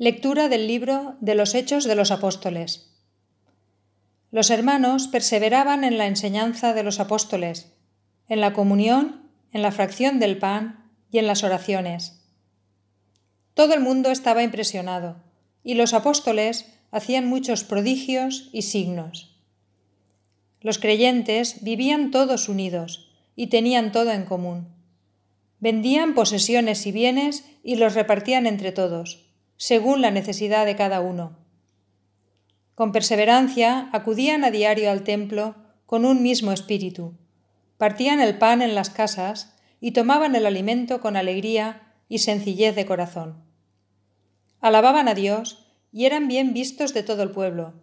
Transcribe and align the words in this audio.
Lectura 0.00 0.48
del 0.48 0.68
libro 0.68 1.16
de 1.20 1.34
los 1.34 1.56
Hechos 1.56 1.82
de 1.82 1.96
los 1.96 2.12
Apóstoles. 2.12 2.94
Los 4.30 4.50
hermanos 4.50 5.08
perseveraban 5.08 5.82
en 5.82 5.98
la 5.98 6.06
enseñanza 6.06 6.72
de 6.72 6.84
los 6.84 7.00
apóstoles, 7.00 7.72
en 8.28 8.40
la 8.40 8.52
comunión, 8.52 9.28
en 9.52 9.60
la 9.60 9.72
fracción 9.72 10.20
del 10.20 10.38
pan 10.38 10.88
y 11.10 11.18
en 11.18 11.26
las 11.26 11.42
oraciones. 11.42 12.24
Todo 13.54 13.74
el 13.74 13.80
mundo 13.80 14.12
estaba 14.12 14.44
impresionado, 14.44 15.16
y 15.64 15.74
los 15.74 15.92
apóstoles 15.92 16.66
hacían 16.92 17.26
muchos 17.26 17.64
prodigios 17.64 18.50
y 18.52 18.62
signos. 18.62 19.36
Los 20.60 20.78
creyentes 20.78 21.64
vivían 21.64 22.12
todos 22.12 22.48
unidos 22.48 23.10
y 23.34 23.48
tenían 23.48 23.90
todo 23.90 24.12
en 24.12 24.26
común. 24.26 24.68
Vendían 25.58 26.14
posesiones 26.14 26.86
y 26.86 26.92
bienes 26.92 27.44
y 27.64 27.74
los 27.74 27.94
repartían 27.94 28.46
entre 28.46 28.70
todos 28.70 29.27
según 29.58 30.00
la 30.00 30.10
necesidad 30.10 30.64
de 30.64 30.76
cada 30.76 31.00
uno. 31.00 31.36
Con 32.74 32.92
perseverancia 32.92 33.90
acudían 33.92 34.44
a 34.44 34.50
diario 34.50 34.90
al 34.90 35.02
templo 35.02 35.56
con 35.84 36.04
un 36.04 36.22
mismo 36.22 36.52
espíritu, 36.52 37.14
partían 37.76 38.20
el 38.20 38.38
pan 38.38 38.62
en 38.62 38.74
las 38.74 38.88
casas 38.88 39.56
y 39.80 39.92
tomaban 39.92 40.34
el 40.36 40.46
alimento 40.46 41.00
con 41.00 41.16
alegría 41.16 41.92
y 42.08 42.18
sencillez 42.18 42.74
de 42.76 42.86
corazón. 42.86 43.44
Alababan 44.60 45.08
a 45.08 45.14
Dios 45.14 45.66
y 45.92 46.06
eran 46.06 46.28
bien 46.28 46.54
vistos 46.54 46.94
de 46.94 47.02
todo 47.02 47.22
el 47.22 47.30
pueblo. 47.30 47.74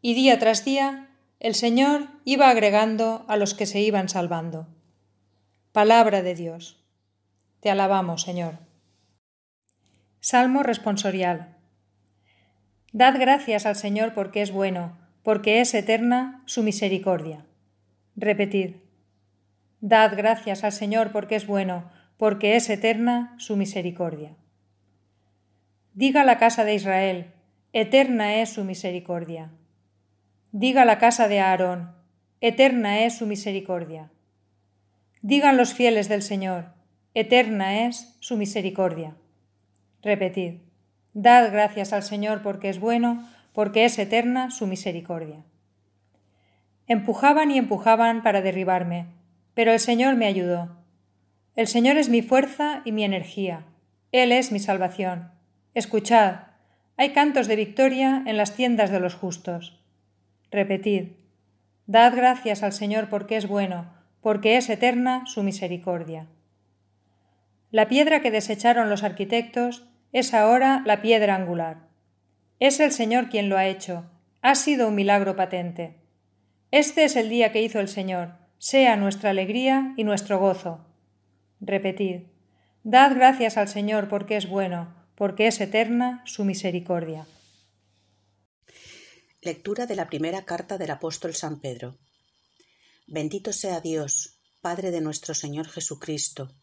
Y 0.00 0.14
día 0.14 0.38
tras 0.38 0.64
día 0.64 1.10
el 1.38 1.54
Señor 1.54 2.08
iba 2.24 2.50
agregando 2.50 3.24
a 3.28 3.36
los 3.36 3.54
que 3.54 3.66
se 3.66 3.80
iban 3.80 4.08
salvando. 4.08 4.68
Palabra 5.72 6.22
de 6.22 6.34
Dios. 6.34 6.84
Te 7.60 7.70
alabamos, 7.70 8.22
Señor. 8.22 8.71
Salmo 10.24 10.62
responsorial. 10.62 11.56
Dad 12.92 13.18
gracias 13.18 13.66
al 13.66 13.74
Señor 13.74 14.14
porque 14.14 14.40
es 14.40 14.52
bueno, 14.52 14.96
porque 15.24 15.60
es 15.60 15.74
eterna 15.74 16.44
su 16.46 16.62
misericordia. 16.62 17.44
Repetid. 18.14 18.76
Dad 19.80 20.16
gracias 20.16 20.62
al 20.62 20.70
Señor 20.70 21.10
porque 21.10 21.34
es 21.34 21.48
bueno, 21.48 21.90
porque 22.18 22.54
es 22.54 22.70
eterna 22.70 23.34
su 23.38 23.56
misericordia. 23.56 24.36
Diga 25.92 26.22
la 26.22 26.38
casa 26.38 26.64
de 26.64 26.76
Israel, 26.76 27.32
eterna 27.72 28.36
es 28.36 28.50
su 28.50 28.62
misericordia. 28.62 29.50
Diga 30.52 30.84
la 30.84 30.98
casa 30.98 31.26
de 31.26 31.40
Aarón, 31.40 31.96
eterna 32.40 33.00
es 33.00 33.18
su 33.18 33.26
misericordia. 33.26 34.12
Digan 35.20 35.56
los 35.56 35.74
fieles 35.74 36.08
del 36.08 36.22
Señor, 36.22 36.74
eterna 37.12 37.88
es 37.88 38.16
su 38.20 38.36
misericordia. 38.36 39.16
Repetid, 40.02 40.54
dad 41.14 41.52
gracias 41.52 41.92
al 41.92 42.02
Señor 42.02 42.42
porque 42.42 42.68
es 42.68 42.80
bueno, 42.80 43.24
porque 43.52 43.84
es 43.84 43.96
eterna 44.00 44.50
su 44.50 44.66
misericordia. 44.66 45.44
Empujaban 46.88 47.52
y 47.52 47.58
empujaban 47.58 48.24
para 48.24 48.42
derribarme, 48.42 49.06
pero 49.54 49.72
el 49.72 49.78
Señor 49.78 50.16
me 50.16 50.26
ayudó. 50.26 50.76
El 51.54 51.68
Señor 51.68 51.98
es 51.98 52.08
mi 52.08 52.20
fuerza 52.20 52.82
y 52.84 52.90
mi 52.90 53.04
energía. 53.04 53.64
Él 54.10 54.32
es 54.32 54.50
mi 54.50 54.58
salvación. 54.58 55.30
Escuchad, 55.72 56.40
hay 56.96 57.10
cantos 57.10 57.46
de 57.46 57.56
victoria 57.56 58.24
en 58.26 58.36
las 58.36 58.56
tiendas 58.56 58.90
de 58.90 58.98
los 58.98 59.14
justos. 59.14 59.80
Repetid, 60.50 61.12
dad 61.86 62.12
gracias 62.16 62.64
al 62.64 62.72
Señor 62.72 63.08
porque 63.08 63.36
es 63.36 63.46
bueno, 63.46 63.92
porque 64.20 64.56
es 64.56 64.68
eterna 64.68 65.24
su 65.26 65.44
misericordia. 65.44 66.26
La 67.70 67.88
piedra 67.88 68.20
que 68.20 68.32
desecharon 68.32 68.90
los 68.90 69.04
arquitectos 69.04 69.88
es 70.12 70.34
ahora 70.34 70.82
la 70.84 71.00
piedra 71.00 71.34
angular. 71.34 71.88
Es 72.60 72.80
el 72.80 72.92
Señor 72.92 73.30
quien 73.30 73.48
lo 73.48 73.56
ha 73.56 73.66
hecho. 73.66 74.10
Ha 74.42 74.54
sido 74.54 74.88
un 74.88 74.94
milagro 74.94 75.36
patente. 75.36 75.96
Este 76.70 77.04
es 77.04 77.16
el 77.16 77.30
día 77.30 77.50
que 77.50 77.62
hizo 77.62 77.80
el 77.80 77.88
Señor. 77.88 78.34
Sea 78.58 78.96
nuestra 78.96 79.30
alegría 79.30 79.94
y 79.96 80.04
nuestro 80.04 80.38
gozo. 80.38 80.86
Repetid. 81.60 82.26
Dad 82.84 83.14
gracias 83.14 83.56
al 83.56 83.68
Señor 83.68 84.08
porque 84.08 84.36
es 84.36 84.48
bueno, 84.48 84.94
porque 85.16 85.46
es 85.46 85.60
eterna 85.60 86.22
su 86.26 86.44
misericordia. 86.44 87.26
Lectura 89.40 89.86
de 89.86 89.96
la 89.96 90.08
primera 90.08 90.44
carta 90.44 90.78
del 90.78 90.90
apóstol 90.90 91.34
San 91.34 91.60
Pedro. 91.60 91.98
Bendito 93.06 93.52
sea 93.52 93.80
Dios, 93.80 94.40
Padre 94.60 94.90
de 94.90 95.00
nuestro 95.00 95.34
Señor 95.34 95.68
Jesucristo, 95.68 96.54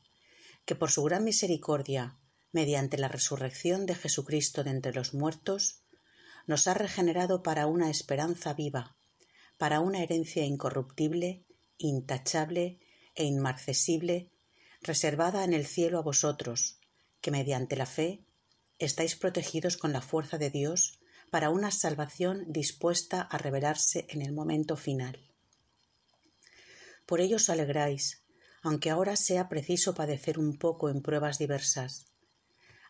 que 0.65 0.75
por 0.75 0.91
su 0.91 1.03
gran 1.03 1.23
misericordia 1.23 2.17
mediante 2.51 2.97
la 2.97 3.07
resurrección 3.07 3.85
de 3.85 3.95
Jesucristo 3.95 4.63
de 4.63 4.71
entre 4.71 4.93
los 4.93 5.13
muertos, 5.13 5.83
nos 6.47 6.67
ha 6.67 6.73
regenerado 6.73 7.43
para 7.43 7.67
una 7.67 7.89
esperanza 7.89 8.53
viva, 8.53 8.97
para 9.57 9.81
una 9.81 10.01
herencia 10.01 10.43
incorruptible, 10.45 11.45
intachable 11.77 12.79
e 13.15 13.25
inmarcesible, 13.25 14.31
reservada 14.81 15.43
en 15.43 15.53
el 15.53 15.65
cielo 15.65 15.99
a 15.99 16.03
vosotros, 16.03 16.79
que 17.21 17.31
mediante 17.31 17.75
la 17.75 17.85
fe 17.85 18.23
estáis 18.79 19.15
protegidos 19.15 19.77
con 19.77 19.91
la 19.91 20.01
fuerza 20.01 20.37
de 20.37 20.49
Dios 20.49 20.99
para 21.29 21.49
una 21.49 21.71
salvación 21.71 22.45
dispuesta 22.47 23.21
a 23.21 23.37
revelarse 23.37 24.07
en 24.09 24.21
el 24.21 24.31
momento 24.31 24.75
final. 24.75 25.29
Por 27.05 27.21
ello 27.21 27.35
os 27.35 27.49
alegráis, 27.49 28.23
aunque 28.61 28.89
ahora 28.89 29.15
sea 29.15 29.49
preciso 29.49 29.93
padecer 29.93 30.39
un 30.39 30.57
poco 30.57 30.89
en 30.89 31.01
pruebas 31.01 31.37
diversas, 31.37 32.05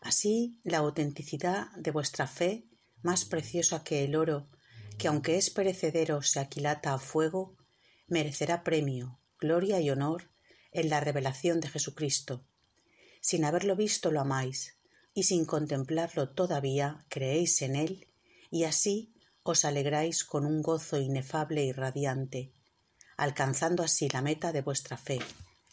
Así, 0.02 0.60
la 0.64 0.80
autenticidad 0.80 1.72
de 1.78 1.92
vuestra 1.92 2.28
fe, 2.28 2.68
más 3.02 3.26
preciosa 3.26 3.84
que 3.84 4.04
el 4.04 4.16
oro, 4.16 4.50
que 4.98 5.08
aunque 5.08 5.38
es 5.38 5.50
perecedero 5.50 6.22
se 6.22 6.40
aquilata 6.40 6.94
a 6.94 7.00
fuego, 7.00 7.58
merecerá 8.08 8.64
premio, 8.64 9.20
gloria 9.40 9.80
y 9.80 9.90
honor 9.90 10.30
en 10.72 10.90
la 10.90 11.00
revelación 11.00 11.60
de 11.60 11.70
Jesucristo. 11.70 12.46
Sin 13.22 13.46
haberlo 13.46 13.76
visto 13.76 14.12
lo 14.12 14.22
amáis, 14.22 14.78
y 15.14 15.24
sin 15.24 15.46
contemplarlo 15.46 16.30
todavía 16.30 17.06
creéis 17.10 17.62
en 17.62 17.76
él, 17.76 18.08
y 18.52 18.64
así 18.64 19.14
os 19.44 19.66
alegráis 19.66 20.24
con 20.24 20.46
un 20.46 20.62
gozo 20.62 20.98
inefable 21.00 21.64
y 21.64 21.72
radiante, 21.72 22.54
alcanzando 23.18 23.84
así 23.84 24.08
la 24.10 24.22
meta 24.22 24.52
de 24.52 24.62
vuestra 24.62 24.98
fe, 24.98 25.20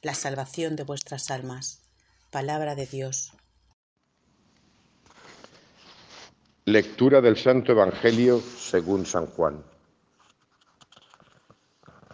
la 0.03 0.15
salvación 0.15 0.77
de 0.77 0.85
vuestras 0.85 1.31
almas. 1.31 1.83
Palabra 2.31 2.75
de 2.75 2.87
Dios. 2.87 3.36
Lectura 6.69 7.21
del 7.21 7.37
Santo 7.37 7.71
Evangelio 7.71 8.41
según 8.41 9.07
San 9.07 9.27
Juan. 9.27 9.63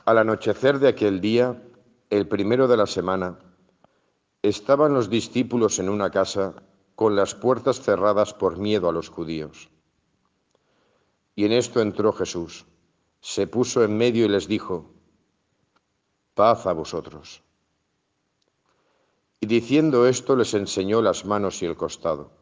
Al 0.04 0.18
anochecer 0.18 0.78
de 0.78 0.88
aquel 0.88 1.22
día, 1.22 1.62
el 2.10 2.28
primero 2.28 2.68
de 2.68 2.76
la 2.76 2.86
semana, 2.86 3.38
estaban 4.42 4.92
los 4.92 5.08
discípulos 5.08 5.78
en 5.78 5.88
una 5.88 6.10
casa 6.10 6.52
con 6.96 7.16
las 7.16 7.34
puertas 7.34 7.80
cerradas 7.80 8.34
por 8.34 8.58
miedo 8.58 8.90
a 8.90 8.92
los 8.92 9.08
judíos. 9.08 9.70
Y 11.34 11.46
en 11.46 11.52
esto 11.52 11.80
entró 11.80 12.12
Jesús, 12.12 12.66
se 13.22 13.46
puso 13.46 13.82
en 13.82 13.96
medio 13.96 14.26
y 14.26 14.28
les 14.28 14.48
dijo, 14.48 14.92
paz 16.34 16.66
a 16.66 16.74
vosotros. 16.74 17.42
Y 19.40 19.46
diciendo 19.46 20.06
esto 20.06 20.36
les 20.36 20.52
enseñó 20.52 21.00
las 21.00 21.24
manos 21.24 21.62
y 21.62 21.64
el 21.64 21.74
costado 21.74 22.41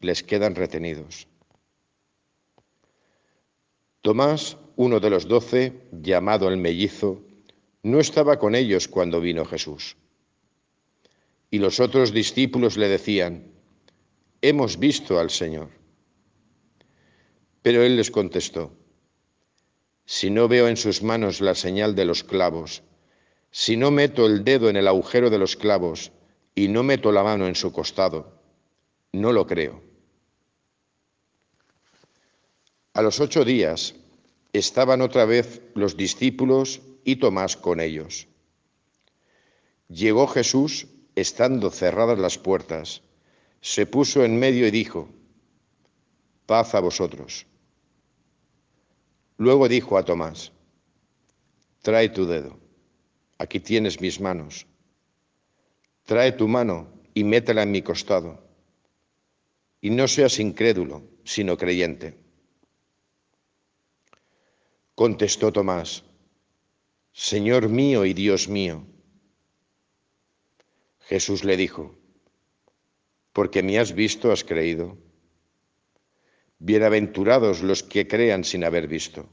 les 0.00 0.22
quedan 0.22 0.54
retenidos. 0.54 1.26
Tomás, 4.02 4.56
uno 4.76 5.00
de 5.00 5.10
los 5.10 5.26
doce, 5.26 5.72
llamado 5.90 6.48
el 6.48 6.56
mellizo, 6.56 7.22
no 7.82 7.98
estaba 8.00 8.38
con 8.38 8.54
ellos 8.54 8.88
cuando 8.88 9.20
vino 9.20 9.44
Jesús. 9.44 9.96
Y 11.50 11.58
los 11.58 11.80
otros 11.80 12.12
discípulos 12.12 12.76
le 12.76 12.88
decían, 12.88 13.52
Hemos 14.42 14.78
visto 14.78 15.18
al 15.18 15.30
Señor. 15.30 15.70
Pero 17.62 17.82
él 17.82 17.96
les 17.96 18.10
contestó, 18.10 18.76
Si 20.04 20.30
no 20.30 20.46
veo 20.46 20.68
en 20.68 20.76
sus 20.76 21.02
manos 21.02 21.40
la 21.40 21.54
señal 21.54 21.94
de 21.94 22.04
los 22.04 22.22
clavos, 22.22 22.82
si 23.50 23.76
no 23.76 23.90
meto 23.90 24.26
el 24.26 24.44
dedo 24.44 24.68
en 24.68 24.76
el 24.76 24.86
agujero 24.86 25.30
de 25.30 25.38
los 25.38 25.56
clavos 25.56 26.12
y 26.54 26.68
no 26.68 26.82
meto 26.82 27.10
la 27.10 27.22
mano 27.22 27.46
en 27.46 27.54
su 27.54 27.72
costado, 27.72 28.38
no 29.12 29.32
lo 29.32 29.46
creo. 29.46 29.85
A 32.96 33.02
los 33.02 33.20
ocho 33.20 33.44
días 33.44 33.94
estaban 34.54 35.02
otra 35.02 35.26
vez 35.26 35.60
los 35.74 35.98
discípulos 35.98 36.80
y 37.04 37.16
Tomás 37.16 37.54
con 37.54 37.78
ellos. 37.78 38.26
Llegó 39.90 40.26
Jesús, 40.26 40.86
estando 41.14 41.68
cerradas 41.68 42.18
las 42.18 42.38
puertas, 42.38 43.02
se 43.60 43.84
puso 43.84 44.24
en 44.24 44.38
medio 44.38 44.66
y 44.66 44.70
dijo, 44.70 45.10
paz 46.46 46.74
a 46.74 46.80
vosotros. 46.80 47.44
Luego 49.36 49.68
dijo 49.68 49.98
a 49.98 50.04
Tomás, 50.06 50.52
trae 51.82 52.08
tu 52.08 52.24
dedo, 52.24 52.58
aquí 53.36 53.60
tienes 53.60 54.00
mis 54.00 54.22
manos, 54.22 54.66
trae 56.06 56.32
tu 56.32 56.48
mano 56.48 56.88
y 57.12 57.24
métela 57.24 57.62
en 57.62 57.72
mi 57.72 57.82
costado, 57.82 58.42
y 59.82 59.90
no 59.90 60.08
seas 60.08 60.38
incrédulo, 60.38 61.02
sino 61.24 61.58
creyente. 61.58 62.24
Contestó 64.96 65.52
Tomás, 65.52 66.04
Señor 67.12 67.68
mío 67.68 68.06
y 68.06 68.14
Dios 68.14 68.48
mío. 68.48 68.86
Jesús 71.00 71.44
le 71.44 71.58
dijo, 71.58 71.94
porque 73.34 73.62
me 73.62 73.78
has 73.78 73.94
visto, 73.94 74.32
has 74.32 74.42
creído. 74.42 74.96
Bienaventurados 76.58 77.62
los 77.62 77.82
que 77.82 78.08
crean 78.08 78.42
sin 78.42 78.64
haber 78.64 78.88
visto. 78.88 79.28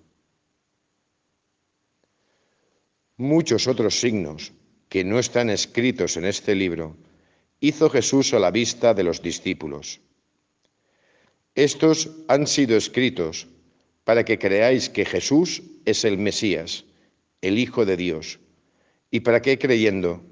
Muchos 3.15 3.65
otros 3.65 3.98
signos 4.01 4.51
que 4.89 5.06
no 5.06 5.18
están 5.18 5.50
escritos 5.50 6.18
en 6.18 6.25
este 6.25 6.56
libro 6.56 6.98
hizo 7.62 7.89
Jesús 7.89 8.33
a 8.33 8.39
la 8.39 8.51
vista 8.51 8.94
de 8.94 9.04
los 9.04 9.21
discípulos. 9.21 10.01
Estos 11.56 12.12
han 12.27 12.48
sido 12.48 12.75
escritos 12.75 13.48
para 14.03 14.23
que 14.25 14.39
creáis 14.39 14.89
que 14.89 15.05
Jesús 15.05 15.61
es 15.85 16.03
el 16.05 16.17
Mesías, 16.17 16.85
el 17.41 17.57
Hijo 17.57 17.85
de 17.85 17.97
Dios, 17.97 18.39
y 19.11 19.21
para 19.21 19.41
que 19.41 19.57
creyendo 19.57 20.23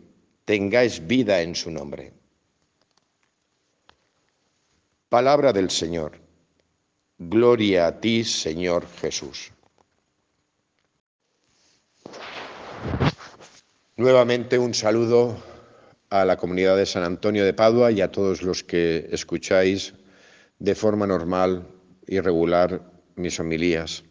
tengáis 0.46 1.06
vida 1.08 1.42
en 1.42 1.56
su 1.56 1.72
nombre. 1.72 2.14
Palabra 5.10 5.54
del 5.54 5.70
Señor. 5.70 6.20
Gloria 7.18 7.88
a 7.88 8.00
ti, 8.00 8.24
Señor 8.24 8.88
Jesús. 9.00 9.52
Nuevamente 13.96 14.58
un 14.58 14.74
saludo 14.74 15.38
a 16.10 16.26
la 16.26 16.38
comunidad 16.38 16.76
de 16.76 16.86
San 16.86 17.04
Antonio 17.04 17.46
de 17.46 17.54
Padua 17.54 17.92
y 17.92 18.02
a 18.02 18.12
todos 18.12 18.42
los 18.42 18.64
que 18.64 19.08
escucháis 19.12 19.94
de 20.60 20.76
forma 20.76 21.06
normal 21.06 21.68
y 22.08 22.20
regular 22.20 22.91
mis 23.16 23.40
homilías. 23.40 24.04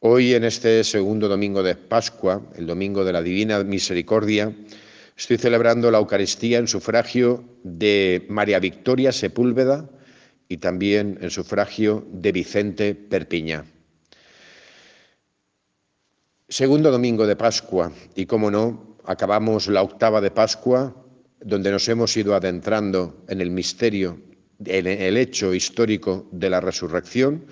Hoy, 0.00 0.34
en 0.34 0.44
este 0.44 0.82
segundo 0.84 1.28
domingo 1.28 1.62
de 1.62 1.76
Pascua, 1.76 2.42
el 2.56 2.66
domingo 2.66 3.04
de 3.04 3.12
la 3.12 3.22
Divina 3.22 3.62
Misericordia, 3.62 4.52
estoy 5.16 5.38
celebrando 5.38 5.90
la 5.90 5.98
Eucaristía 5.98 6.58
en 6.58 6.66
sufragio 6.66 7.44
de 7.62 8.26
María 8.28 8.58
Victoria 8.58 9.12
Sepúlveda, 9.12 9.88
y 10.52 10.58
también 10.58 11.18
en 11.22 11.30
sufragio 11.30 12.06
de 12.12 12.30
Vicente 12.30 12.94
Perpiña. 12.94 13.64
Segundo 16.46 16.90
domingo 16.90 17.26
de 17.26 17.36
Pascua, 17.36 17.90
y 18.14 18.26
como 18.26 18.50
no, 18.50 18.98
acabamos 19.04 19.68
la 19.68 19.80
octava 19.80 20.20
de 20.20 20.30
Pascua, 20.30 20.94
donde 21.40 21.70
nos 21.70 21.88
hemos 21.88 22.14
ido 22.18 22.34
adentrando 22.34 23.24
en 23.28 23.40
el 23.40 23.50
misterio, 23.50 24.20
en 24.62 24.86
el 24.86 25.16
hecho 25.16 25.54
histórico 25.54 26.28
de 26.32 26.50
la 26.50 26.60
resurrección, 26.60 27.46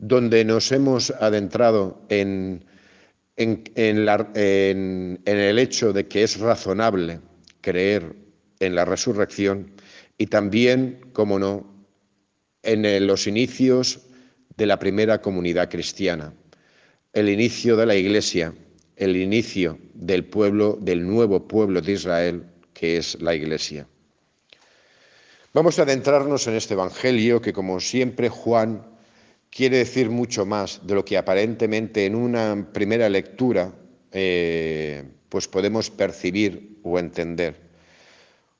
donde 0.00 0.46
nos 0.46 0.72
hemos 0.72 1.10
adentrado 1.10 2.00
en, 2.08 2.64
en, 3.36 5.20
el 5.24 5.58
hecho 5.58 5.92
de 5.92 6.08
que 6.08 6.22
es 6.22 6.40
razonable 6.40 7.20
creer 7.60 8.16
en 8.60 8.74
la 8.74 8.86
resurrección 8.86 9.72
y 10.16 10.26
también, 10.26 11.00
como 11.12 11.38
no, 11.38 11.66
en 12.62 13.06
los 13.06 13.26
inicios 13.26 14.00
de 14.56 14.66
la 14.66 14.78
primera 14.78 15.20
comunidad 15.20 15.70
cristiana, 15.70 16.32
el 17.12 17.28
inicio 17.28 17.76
de 17.76 17.86
la 17.86 17.94
Iglesia, 17.94 18.54
el 18.96 19.16
inicio 19.16 19.78
del 19.92 20.24
pueblo, 20.24 20.78
del 20.80 21.06
nuevo 21.06 21.46
pueblo 21.46 21.82
de 21.82 21.92
Israel, 21.92 22.44
que 22.72 22.96
es 22.96 23.20
la 23.20 23.34
Iglesia. 23.34 23.86
Vamos 25.52 25.78
a 25.78 25.82
adentrarnos 25.82 26.46
en 26.46 26.54
este 26.54 26.74
Evangelio 26.74 27.42
que, 27.42 27.52
como 27.52 27.80
siempre, 27.80 28.28
Juan 28.28 28.89
quiere 29.50 29.78
decir 29.78 30.10
mucho 30.10 30.46
más 30.46 30.80
de 30.86 30.94
lo 30.94 31.04
que 31.04 31.18
aparentemente 31.18 32.06
en 32.06 32.14
una 32.14 32.68
primera 32.72 33.08
lectura 33.08 33.72
eh, 34.12 35.04
pues 35.28 35.48
podemos 35.48 35.90
percibir 35.90 36.78
o 36.82 36.98
entender. 36.98 37.68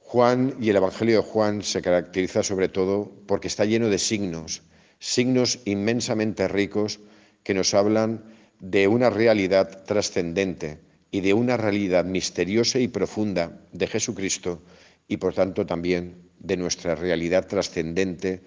Juan 0.01 0.57
y 0.61 0.71
el 0.71 0.77
Evangelio 0.77 1.17
de 1.17 1.29
Juan 1.29 1.63
se 1.63 1.83
caracteriza 1.83 2.43
sobre 2.43 2.69
todo 2.69 3.13
porque 3.27 3.49
está 3.49 3.65
lleno 3.65 3.89
de 3.89 3.99
signos, 3.99 4.63
signos 4.99 5.61
inmensamente 5.65 6.49
ricos 6.49 6.99
que 7.45 7.55
nos 7.55 7.75
hablan 7.75 8.25
de 8.59 8.89
una 8.89 9.09
realidad 9.09 9.85
trascendente 9.85 10.81
y 11.11 11.21
de 11.21 11.33
una 11.33 11.57
realidad 11.57 12.05
misteriosa 12.05 12.79
y 12.79 12.89
profunda 12.89 13.61
de 13.73 13.87
Jesucristo 13.87 14.63
y 15.09 15.17
por 15.17 15.35
tanto 15.35 15.67
también 15.67 16.17
de 16.39 16.57
nuestra 16.57 16.95
realidad 16.95 17.47
trascendente 17.47 18.43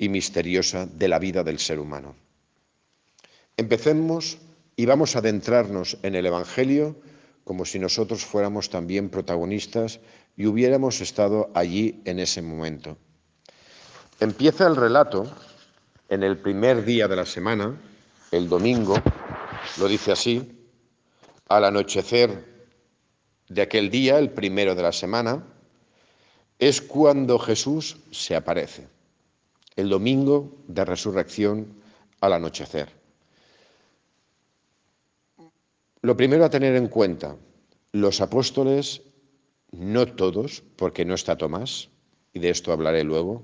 y 0.00 0.08
misteriosa 0.08 0.86
de 0.86 1.08
la 1.08 1.18
vida 1.18 1.44
del 1.44 1.58
ser 1.58 1.78
humano. 1.78 2.16
Empecemos 3.58 4.38
y 4.74 4.86
vamos 4.86 5.14
a 5.14 5.18
adentrarnos 5.18 5.98
en 6.02 6.14
el 6.14 6.24
Evangelio 6.24 6.96
como 7.44 7.66
si 7.66 7.78
nosotros 7.78 8.24
fuéramos 8.24 8.70
también 8.70 9.10
protagonistas 9.10 10.00
y 10.38 10.46
hubiéramos 10.46 11.02
estado 11.02 11.50
allí 11.54 12.00
en 12.06 12.18
ese 12.18 12.40
momento. 12.40 12.96
Empieza 14.20 14.66
el 14.66 14.76
relato 14.76 15.30
en 16.08 16.22
el 16.22 16.38
primer 16.38 16.84
día 16.86 17.06
de 17.06 17.16
la 17.16 17.26
semana, 17.26 17.78
el 18.30 18.48
domingo, 18.48 18.96
lo 19.78 19.86
dice 19.86 20.12
así, 20.12 20.66
al 21.48 21.64
anochecer 21.64 22.42
de 23.50 23.60
aquel 23.60 23.90
día, 23.90 24.18
el 24.18 24.30
primero 24.30 24.74
de 24.74 24.82
la 24.82 24.92
semana, 24.92 25.44
es 26.58 26.80
cuando 26.80 27.38
Jesús 27.38 27.98
se 28.10 28.34
aparece, 28.34 28.88
el 29.80 29.88
domingo 29.88 30.58
de 30.68 30.84
resurrección 30.84 31.66
al 32.20 32.34
anochecer. 32.34 32.88
Lo 36.02 36.16
primero 36.16 36.44
a 36.44 36.50
tener 36.50 36.76
en 36.76 36.88
cuenta, 36.88 37.36
los 37.92 38.20
apóstoles 38.20 39.02
no 39.72 40.06
todos, 40.06 40.62
porque 40.76 41.04
no 41.04 41.14
está 41.14 41.36
Tomás, 41.36 41.88
y 42.32 42.40
de 42.40 42.50
esto 42.50 42.72
hablaré 42.72 43.04
luego, 43.04 43.42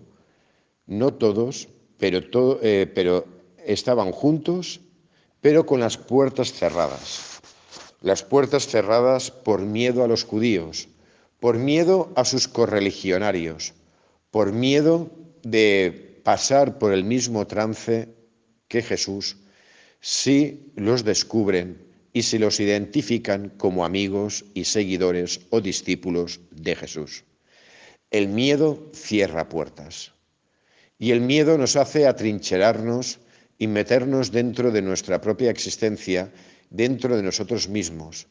no 0.87 1.15
todos, 1.15 1.69
pero, 1.99 2.59
eh, 2.63 3.25
estaban 3.65 4.13
juntos, 4.13 4.81
pero 5.41 5.67
con 5.67 5.81
las 5.81 5.97
puertas 5.97 6.53
cerradas. 6.53 7.41
Las 8.01 8.23
puertas 8.23 8.67
cerradas 8.67 9.31
por 9.31 9.63
miedo 9.63 10.05
a 10.05 10.09
los 10.09 10.25
judíos, 10.25 10.89
por 11.41 11.59
miedo 11.59 12.13
a 12.15 12.25
sus 12.25 12.49
correligionarios, 12.49 13.75
por 14.31 14.53
miedo 14.53 15.11
de 15.43 16.06
pasar 16.27 16.79
por 16.79 16.93
el 16.93 17.05
mismo 17.05 17.47
trance 17.47 18.09
que 18.67 18.83
Jesús 18.83 19.37
si 20.01 20.73
los 20.75 21.05
descubren 21.05 21.87
y 22.13 22.23
se 22.23 22.41
los 22.41 22.59
identifican 22.59 23.51
como 23.51 23.85
amigos 23.85 24.45
y 24.53 24.65
seguidores 24.65 25.43
o 25.51 25.61
discípulos 25.61 26.41
de 26.51 26.75
Jesús. 26.75 27.23
El 28.11 28.27
miedo 28.27 28.91
cierra 28.93 29.49
puertas 29.49 30.15
y 30.99 31.13
el 31.13 31.21
miedo 31.21 31.59
nos 31.59 31.77
hace 31.77 32.09
atrincherarnos 32.09 33.21
y 33.57 33.69
meternos 33.69 34.33
dentro 34.33 34.73
de 34.73 34.83
nuestra 34.83 35.21
propia 35.21 35.53
existencia, 35.53 36.33
dentro 36.71 37.17
de 37.17 37.23
nosotros 37.23 37.69
mismos. 37.69 38.27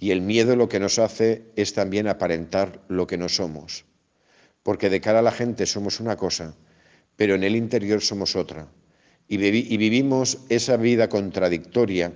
Y 0.00 0.12
el 0.12 0.22
miedo 0.22 0.56
lo 0.56 0.70
que 0.70 0.80
nos 0.80 0.98
hace 0.98 1.52
es 1.56 1.74
también 1.74 2.08
aparentar 2.08 2.82
lo 2.88 3.06
que 3.06 3.18
no 3.18 3.28
somos, 3.28 3.84
porque 4.62 4.88
de 4.88 5.02
cara 5.02 5.18
a 5.18 5.22
la 5.22 5.30
gente 5.30 5.66
somos 5.66 6.00
una 6.00 6.16
cosa, 6.16 6.56
pero 7.16 7.34
en 7.34 7.44
el 7.44 7.56
interior 7.56 8.00
somos 8.00 8.36
otra. 8.36 8.68
Y, 9.28 9.36
vivimos 9.38 10.38
esa 10.48 10.76
vida 10.76 11.08
contradictoria 11.08 12.12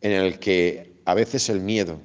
en 0.00 0.12
el 0.12 0.38
que 0.38 0.92
a 1.04 1.14
veces 1.14 1.48
el 1.48 1.60
miedo 1.60 2.00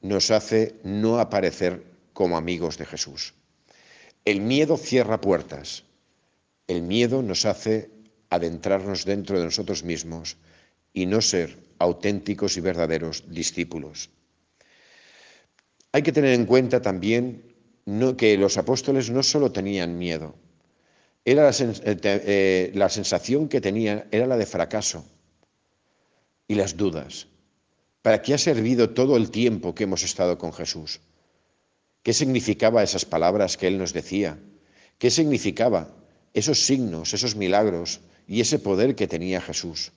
nos 0.00 0.30
hace 0.30 0.76
no 0.82 1.18
aparecer 1.18 1.82
como 2.12 2.36
amigos 2.36 2.78
de 2.78 2.86
Jesús. 2.86 3.34
El 4.24 4.40
miedo 4.40 4.76
cierra 4.76 5.20
puertas, 5.20 5.84
el 6.66 6.82
miedo 6.82 7.22
nos 7.22 7.44
hace 7.44 7.90
adentrarnos 8.30 9.04
dentro 9.04 9.38
de 9.38 9.44
nosotros 9.44 9.84
mismos 9.84 10.36
y 10.92 11.06
no 11.06 11.20
ser 11.20 11.56
auténticos 11.78 12.56
y 12.56 12.60
verdaderos 12.60 13.24
discípulos. 13.28 14.10
Hay 15.92 16.02
que 16.02 16.12
tener 16.12 16.34
en 16.34 16.46
cuenta 16.46 16.80
también 16.80 17.54
que 18.16 18.36
los 18.36 18.56
apóstoles 18.56 19.10
no 19.10 19.22
solo 19.22 19.52
tenían 19.52 19.98
miedo, 19.98 20.34
era 21.26 21.42
la, 21.42 21.50
eh, 21.50 21.98
eh, 22.04 22.70
la 22.74 22.88
sensación 22.88 23.48
que 23.48 23.60
tenía 23.60 24.06
era 24.12 24.28
la 24.28 24.36
de 24.36 24.46
fracaso 24.46 25.04
y 26.46 26.54
las 26.54 26.76
dudas. 26.76 27.26
¿Para 28.00 28.22
qué 28.22 28.32
ha 28.34 28.38
servido 28.38 28.90
todo 28.90 29.16
el 29.16 29.32
tiempo 29.32 29.74
que 29.74 29.84
hemos 29.84 30.04
estado 30.04 30.38
con 30.38 30.52
Jesús? 30.52 31.00
¿Qué 32.04 32.12
significaba 32.12 32.84
esas 32.84 33.04
palabras 33.04 33.56
que 33.56 33.66
Él 33.66 33.76
nos 33.76 33.92
decía? 33.92 34.38
¿Qué 34.98 35.10
significaba 35.10 35.92
esos 36.32 36.64
signos, 36.64 37.12
esos 37.12 37.34
milagros 37.34 38.00
y 38.28 38.40
ese 38.40 38.60
poder 38.60 38.94
que 38.94 39.08
tenía 39.08 39.40
Jesús? 39.40 39.90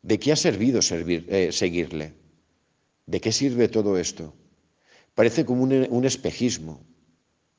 ¿De 0.00 0.18
qué 0.18 0.32
ha 0.32 0.36
servido 0.36 0.80
eh, 0.80 1.52
seguirle? 1.52 2.14
¿De 3.04 3.20
qué 3.20 3.32
sirve 3.32 3.68
todo 3.68 3.98
esto? 3.98 4.32
Parece 5.14 5.44
como 5.44 5.62
un 5.64 6.04
espejismo, 6.06 6.82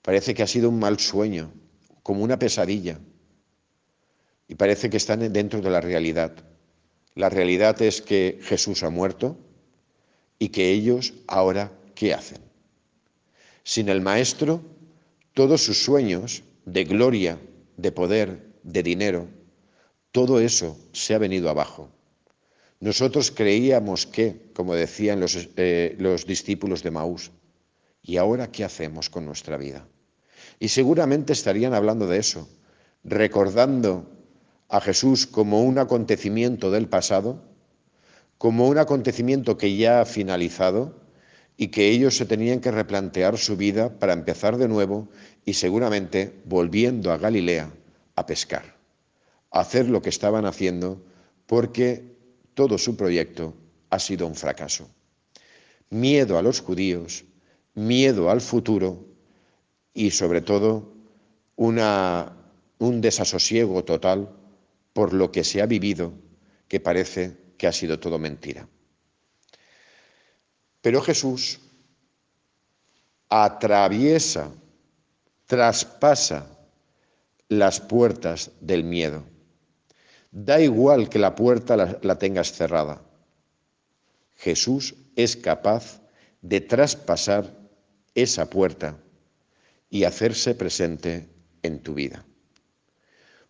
parece 0.01 0.33
que 0.33 0.41
ha 0.41 0.47
sido 0.47 0.69
un 0.69 0.79
mal 0.79 0.99
sueño, 0.99 1.53
como 2.05 2.23
una 2.23 2.37
pesadilla, 2.37 2.99
y 4.47 4.53
parece 4.53 4.91
que 4.91 4.97
están 4.97 5.33
dentro 5.33 5.59
de 5.59 5.71
la 5.71 5.81
realidad. 5.81 6.33
La 7.15 7.29
realidad 7.29 7.81
es 7.81 7.99
que 7.99 8.37
Jesús 8.43 8.83
ha 8.83 8.91
muerto 8.91 9.39
y 10.37 10.49
que 10.49 10.69
ellos 10.69 11.15
ahora, 11.25 11.71
¿qué 11.95 12.13
hacen? 12.13 12.37
Sin 13.63 13.89
el 13.89 14.01
Maestro, 14.01 14.61
todos 15.33 15.63
sus 15.63 15.83
sueños 15.83 16.43
de 16.65 16.83
gloria, 16.83 17.39
de 17.75 17.91
poder, 17.91 18.53
de 18.61 18.83
dinero, 18.83 19.27
todo 20.11 20.39
eso 20.39 20.77
se 20.91 21.15
ha 21.15 21.17
venido 21.17 21.49
abajo. 21.49 21.89
Nosotros 22.81 23.31
creíamos 23.31 24.05
que, 24.05 24.51
como 24.53 24.75
decían 24.75 25.19
los, 25.19 25.49
eh, 25.57 25.95
los 25.97 26.27
discípulos 26.27 26.83
de 26.83 26.91
Maús, 26.91 27.31
¿y 28.03 28.17
ahora 28.17 28.51
qué 28.51 28.63
hacemos 28.63 29.09
con 29.09 29.25
nuestra 29.25 29.57
vida? 29.57 29.87
Y 30.59 30.69
seguramente 30.69 31.33
estarían 31.33 31.73
hablando 31.73 32.07
de 32.07 32.17
eso, 32.17 32.47
recordando 33.03 34.09
a 34.69 34.81
Jesús 34.81 35.27
como 35.27 35.63
un 35.63 35.77
acontecimiento 35.77 36.71
del 36.71 36.87
pasado, 36.87 37.41
como 38.37 38.67
un 38.67 38.77
acontecimiento 38.77 39.57
que 39.57 39.75
ya 39.75 40.01
ha 40.01 40.05
finalizado 40.05 40.95
y 41.57 41.67
que 41.67 41.89
ellos 41.89 42.17
se 42.17 42.25
tenían 42.25 42.59
que 42.59 42.71
replantear 42.71 43.37
su 43.37 43.55
vida 43.55 43.97
para 43.97 44.13
empezar 44.13 44.57
de 44.57 44.67
nuevo 44.67 45.07
y 45.45 45.53
seguramente 45.53 46.33
volviendo 46.45 47.11
a 47.11 47.17
Galilea 47.17 47.71
a 48.15 48.25
pescar, 48.25 48.75
a 49.51 49.61
hacer 49.61 49.87
lo 49.87 50.01
que 50.01 50.09
estaban 50.09 50.45
haciendo 50.45 51.01
porque 51.45 52.15
todo 52.53 52.77
su 52.77 52.97
proyecto 52.97 53.53
ha 53.89 53.99
sido 53.99 54.27
un 54.27 54.35
fracaso. 54.35 54.89
Miedo 55.89 56.37
a 56.37 56.41
los 56.41 56.59
judíos, 56.61 57.23
miedo 57.75 58.29
al 58.29 58.41
futuro 58.41 59.05
y 59.95 60.11
sobre 60.11 60.41
todo 60.41 60.93
una, 61.55 62.35
un 62.77 63.01
desasosiego 63.01 63.83
total 63.83 64.29
por 64.93 65.13
lo 65.13 65.31
que 65.31 65.43
se 65.43 65.61
ha 65.61 65.65
vivido 65.65 66.13
que 66.67 66.79
parece 66.79 67.37
que 67.57 67.65
ha 67.65 67.71
sido 67.71 67.97
todo 67.97 68.19
mentira. 68.19 68.67
Pero 70.81 71.01
Jesús 71.01 71.59
atraviesa, 73.29 74.51
traspasa 75.47 76.45
las 77.47 77.79
puertas 77.79 78.51
del 78.59 78.83
miedo. 78.83 79.23
Da 80.31 80.59
igual 80.59 81.07
que 81.07 81.19
la 81.19 81.35
puerta 81.35 81.77
la, 81.77 82.19
tengas 82.19 82.51
cerrada. 82.51 83.01
Jesús 84.35 84.95
es 85.15 85.37
capaz 85.37 86.01
de 86.41 86.59
traspasar 86.59 87.57
esa 88.13 88.49
puerta 88.49 88.97
y 89.89 90.03
hacerse 90.03 90.55
presente 90.55 91.27
en 91.63 91.79
tu 91.79 91.93
vida. 91.93 92.25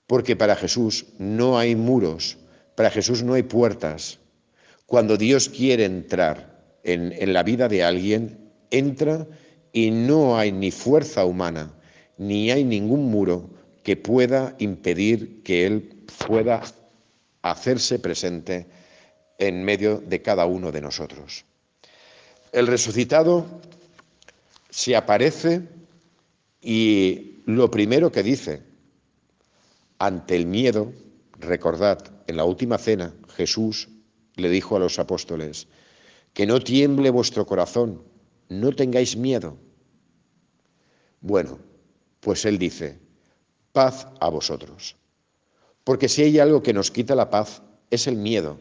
Porque 0.07 0.35
para 0.35 0.55
Jesús 0.55 1.07
no 1.17 1.57
hay 1.57 1.75
muros, 1.75 2.37
para 2.75 2.91
Jesús 2.91 3.23
no 3.23 3.33
hay 3.33 3.43
puertas. 3.43 4.19
Cuando 4.85 5.17
Dios 5.17 5.49
quiere 5.49 5.85
entrar 5.85 6.79
en, 6.83 7.33
la 7.33 7.43
vida 7.43 7.67
de 7.67 7.83
alguien, 7.83 8.51
entra 8.69 9.27
y 9.73 9.89
no 9.89 10.37
hay 10.37 10.51
ni 10.51 10.71
fuerza 10.71 11.25
humana, 11.25 11.73
ni 12.17 12.51
hay 12.51 12.63
ningún 12.63 13.09
muro 13.09 13.49
que 13.83 13.97
pueda 13.97 14.55
impedir 14.59 15.41
que 15.43 15.65
Él 15.65 16.05
pueda 16.27 16.61
hacerse 17.41 17.99
presente 17.99 18.67
en 19.37 19.63
medio 19.63 19.97
de 19.99 20.21
cada 20.21 20.45
uno 20.45 20.71
de 20.71 20.81
nosotros. 20.81 21.45
El 22.51 22.67
resucitado 22.67 23.45
se 24.69 24.95
aparece 24.95 25.61
y 26.65 27.43
lo 27.45 27.69
primero 27.69 28.11
que 28.11 28.23
dice 28.23 28.63
ante 29.99 30.35
el 30.35 30.47
miedo, 30.47 30.91
recordad, 31.39 31.99
en 32.25 32.37
la 32.37 32.43
última 32.43 32.79
cena 32.79 33.13
Jesús 33.35 33.87
le 34.35 34.49
dijo 34.49 34.75
a 34.75 34.79
los 34.79 34.97
apóstoles, 34.97 35.67
que 36.33 36.47
no 36.47 36.59
tiemble 36.59 37.11
vuestro 37.11 37.45
corazón, 37.45 38.01
no 38.49 38.73
tengáis 38.73 39.15
miedo. 39.15 39.57
Bueno, 41.21 41.59
pues 42.19 42.45
Él 42.45 42.57
dice, 42.57 42.99
paz 43.71 44.07
a 44.19 44.29
vosotros. 44.29 44.95
Porque 45.83 46.09
si 46.09 46.23
hay 46.23 46.39
algo 46.39 46.63
que 46.63 46.73
nos 46.73 46.89
quita 46.89 47.13
la 47.13 47.29
paz, 47.29 47.61
es 47.91 48.07
el 48.07 48.15
miedo. 48.15 48.57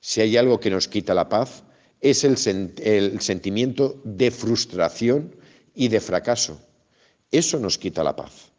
Si 0.00 0.20
hay 0.20 0.36
algo 0.36 0.60
que 0.60 0.70
nos 0.70 0.86
quita 0.86 1.14
la 1.14 1.30
paz, 1.30 1.64
es 2.02 2.24
el, 2.24 2.36
sentimiento 2.36 4.00
de 4.04 4.30
frustración 4.30 5.34
y 5.74 5.88
de 5.88 6.00
fracaso. 6.00 6.60
Eso 7.32 7.58
nos 7.58 7.78
quita 7.78 8.04
la 8.04 8.14
paz. 8.14 8.52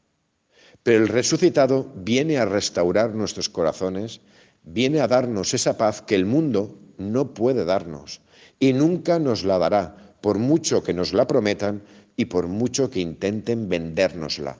Pero 0.82 1.03
el 1.03 1.08
resucitado 1.08 1.94
viene 1.96 2.38
a 2.39 2.46
restaurar 2.46 3.13
nuestros 3.13 3.48
corazones, 3.48 4.20
viene 4.63 5.00
a 5.00 5.08
darnos 5.08 5.53
esa 5.53 5.77
paz 5.77 6.01
que 6.01 6.15
el 6.15 6.25
mundo 6.25 6.77
no 6.98 7.34
puede 7.34 7.63
darnos 7.65 8.22
y 8.60 8.74
nunca 8.74 9.20
nos 9.20 9.46
la 9.46 9.60
dará, 9.60 10.18
por 10.22 10.39
mucho 10.39 10.84
que 10.84 10.94
nos 10.94 11.13
la 11.13 11.27
prometan 11.27 11.84
y 12.18 12.25
por 12.25 12.48
mucho 12.48 12.89
que 12.89 13.00
intenten 13.00 13.70
vendérnosla. 13.70 14.58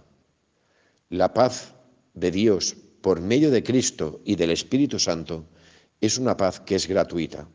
La 1.10 1.34
paz 1.34 1.74
de 2.13 2.32
Dios 2.32 2.75
por 3.01 3.20
medio 3.20 3.51
de 3.51 3.63
Cristo 3.63 4.22
y 4.24 4.36
del 4.36 4.51
Espíritu 4.51 5.00
Santo 5.00 5.46
es 6.00 6.17
una 6.17 6.38
paz 6.38 6.60
que 6.60 6.75
es 6.75 6.88
gratuita 6.88 7.48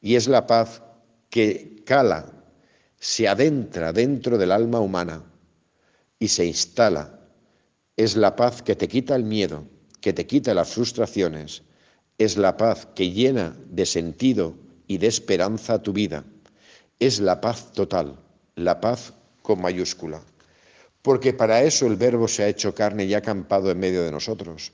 y 0.00 0.16
es 0.16 0.26
la 0.26 0.46
paz 0.46 0.82
que 1.30 1.82
cala, 1.84 2.26
se 2.98 3.28
adentra 3.28 3.92
dentro 3.92 4.38
del 4.38 4.52
alma 4.52 4.80
humana 4.80 5.31
y 6.22 6.28
se 6.28 6.46
instala. 6.46 7.18
Es 7.96 8.14
la 8.14 8.36
paz 8.36 8.62
que 8.62 8.76
te 8.76 8.86
quita 8.86 9.16
el 9.16 9.24
miedo, 9.24 9.66
que 10.00 10.12
te 10.12 10.24
quita 10.24 10.54
las 10.54 10.72
frustraciones, 10.72 11.64
es 12.16 12.36
la 12.36 12.56
paz 12.56 12.86
que 12.94 13.10
llena 13.10 13.56
de 13.66 13.84
sentido 13.84 14.54
y 14.86 14.98
de 14.98 15.08
esperanza 15.08 15.82
tu 15.82 15.92
vida. 15.92 16.24
Es 17.00 17.18
la 17.18 17.40
paz 17.40 17.72
total, 17.72 18.20
la 18.54 18.80
paz 18.80 19.14
con 19.42 19.60
mayúscula. 19.60 20.22
Porque 21.02 21.32
para 21.32 21.60
eso 21.64 21.88
el 21.88 21.96
Verbo 21.96 22.28
se 22.28 22.44
ha 22.44 22.48
hecho 22.48 22.72
carne 22.72 23.04
y 23.04 23.14
ha 23.14 23.18
acampado 23.18 23.72
en 23.72 23.80
medio 23.80 24.04
de 24.04 24.12
nosotros, 24.12 24.70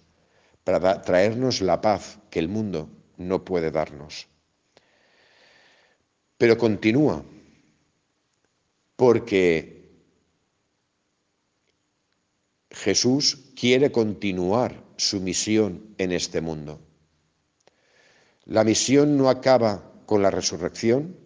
para 0.65 1.01
traernos 1.01 1.63
la 1.63 1.81
paz 1.81 2.19
que 2.29 2.41
el 2.41 2.49
mundo 2.51 2.91
no 3.17 3.43
puede 3.43 3.71
darnos. 3.71 4.29
Pero 6.37 6.59
continúa, 6.59 7.25
porque 8.97 9.78
Jesús 12.71 13.53
quiere 13.57 13.91
continuar 13.91 14.85
su 14.97 15.21
misión 15.21 15.95
en 15.99 16.13
este 16.13 16.41
mundo. 16.41 16.81
La 18.45 18.65
misión 18.65 19.17
no 19.17 19.31
acaba 19.31 19.93
con 20.07 20.23
la 20.23 20.31
resurrección 20.31 21.17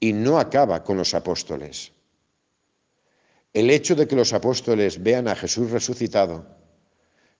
y 0.00 0.12
no 0.12 0.38
acaba 0.38 0.84
con 0.84 0.96
los 0.96 1.14
apóstoles. 1.14 1.92
El 3.52 3.70
hecho 3.70 3.96
de 3.96 4.06
que 4.06 4.16
los 4.16 4.32
apóstoles 4.32 5.02
vean 5.02 5.28
a 5.28 5.36
Jesús 5.36 5.70
resucitado 5.70 6.46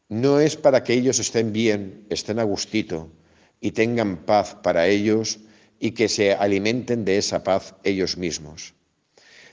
no 0.09 0.41
es 0.41 0.57
para 0.57 0.83
que 0.83 0.95
ellos 0.95 1.19
estén 1.19 1.53
bien, 1.53 2.07
estén 2.09 2.39
a 2.39 2.45
gustito 2.45 3.13
y 3.61 3.73
tengan 3.73 4.25
paz 4.25 4.57
para 4.63 4.89
ellos 4.89 5.41
y 5.79 5.93
que 5.93 6.09
se 6.09 6.33
alimenten 6.33 7.05
de 7.05 7.19
esa 7.19 7.45
paz 7.45 7.75
ellos 7.85 8.17
mismos. 8.17 8.75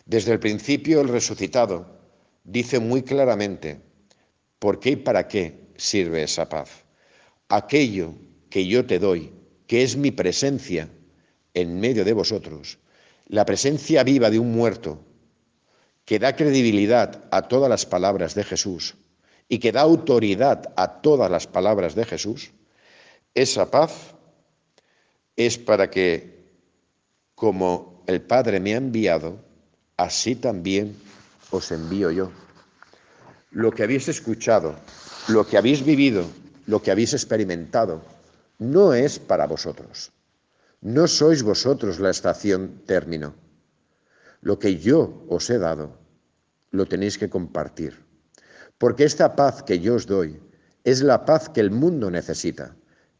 Desde 0.05 0.31
el 0.31 0.39
principio 0.39 1.01
el 1.01 1.09
resucitado 1.09 1.99
dice 2.43 2.79
muy 2.79 3.03
claramente 3.03 3.81
por 4.65 4.79
qué 4.79 4.89
y 4.89 4.95
para 4.95 5.27
qué 5.27 5.69
sirve 5.77 6.23
esa 6.23 6.49
paz. 6.49 6.71
Aquello 7.49 8.15
que 8.49 8.65
yo 8.65 8.83
te 8.83 8.97
doy, 8.97 9.31
que 9.67 9.83
es 9.83 9.95
mi 9.95 10.09
presencia, 10.09 10.89
en 11.53 11.79
medio 11.79 12.03
de 12.03 12.13
vosotros, 12.13 12.79
la 13.27 13.45
presencia 13.45 14.03
viva 14.03 14.31
de 14.31 14.39
un 14.39 14.51
muerto 14.51 14.97
que 16.03 16.17
da 16.17 16.35
credibilidad 16.35 17.25
a 17.29 17.43
todas 17.43 17.69
las 17.69 17.85
palabras 17.85 18.33
de 18.33 18.43
Jesús 18.43 18.95
y 19.47 19.59
que 19.59 19.71
da 19.71 19.81
autoridad 19.81 20.73
a 20.75 20.99
todas 20.99 21.29
las 21.29 21.45
palabras 21.45 21.93
de 21.93 22.05
Jesús, 22.05 22.49
esa 23.35 23.69
paz 23.69 24.15
es 25.35 25.59
para 25.59 25.91
que, 25.91 26.41
como 27.35 28.03
el 28.07 28.19
Padre 28.19 28.59
me 28.59 28.73
ha 28.73 28.77
enviado, 28.77 29.37
así 29.95 30.33
también 30.35 30.95
os 31.51 31.71
envío 31.71 32.09
yo. 32.09 32.31
Lo 33.55 33.71
que 33.71 33.83
habéis 33.83 34.09
escuchado, 34.09 34.75
lo 35.29 35.47
que 35.47 35.57
habéis 35.57 35.83
vivido, 35.83 36.25
lo 36.67 36.81
que 36.81 36.91
habéis 36.91 37.13
experimentado, 37.13 38.01
no 38.59 38.93
es 38.93 39.17
para 39.17 39.47
vosotros. 39.47 40.11
No 40.81 41.07
sois 41.07 41.41
vosotros 41.41 42.01
la 42.01 42.09
estación 42.09 42.81
término. 42.85 43.33
Lo 44.41 44.59
que 44.59 44.77
yo 44.77 45.23
os 45.29 45.49
he 45.49 45.57
dado, 45.57 45.97
lo 46.71 46.85
tenéis 46.85 47.17
que 47.17 47.29
compartir. 47.29 48.03
Porque 48.77 49.05
esta 49.05 49.37
paz 49.37 49.63
que 49.63 49.79
yo 49.79 49.95
os 49.95 50.05
doy 50.05 50.37
es 50.83 51.01
la 51.01 51.23
paz 51.23 51.47
que 51.47 51.61
el 51.61 51.71
mundo 51.71 52.11
necesita 52.11 52.75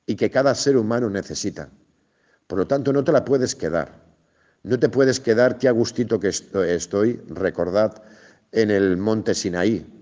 y 0.06 0.18
que 0.18 0.30
cada 0.30 0.54
ser 0.54 0.76
humano 0.76 1.10
necesita. 1.10 1.70
Por 2.46 2.60
lo 2.60 2.68
tanto, 2.68 2.92
no 2.92 3.06
te 3.06 3.14
la 3.14 3.24
puedes 3.24 3.56
quedar. 3.56 4.04
No 4.64 4.78
te 4.78 4.90
puedes 4.90 5.22
quedar, 5.22 5.58
qué 5.60 5.70
agustito 5.70 6.20
que 6.20 6.28
estoy, 6.28 7.22
recordad, 7.30 8.04
en 8.52 8.70
el 8.70 8.98
monte 8.98 9.34
Sinaí, 9.34 9.95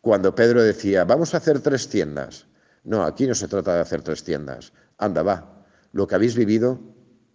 cuando 0.00 0.34
Pedro 0.34 0.62
decía, 0.62 1.04
vamos 1.04 1.34
a 1.34 1.38
hacer 1.38 1.60
tres 1.60 1.88
tiendas. 1.88 2.46
No, 2.84 3.04
aquí 3.04 3.26
no 3.26 3.34
se 3.34 3.48
trata 3.48 3.74
de 3.74 3.80
hacer 3.80 4.02
tres 4.02 4.24
tiendas. 4.24 4.72
Anda, 4.98 5.22
va. 5.22 5.66
Lo 5.92 6.06
que 6.06 6.14
habéis 6.14 6.34
vivido, 6.34 6.80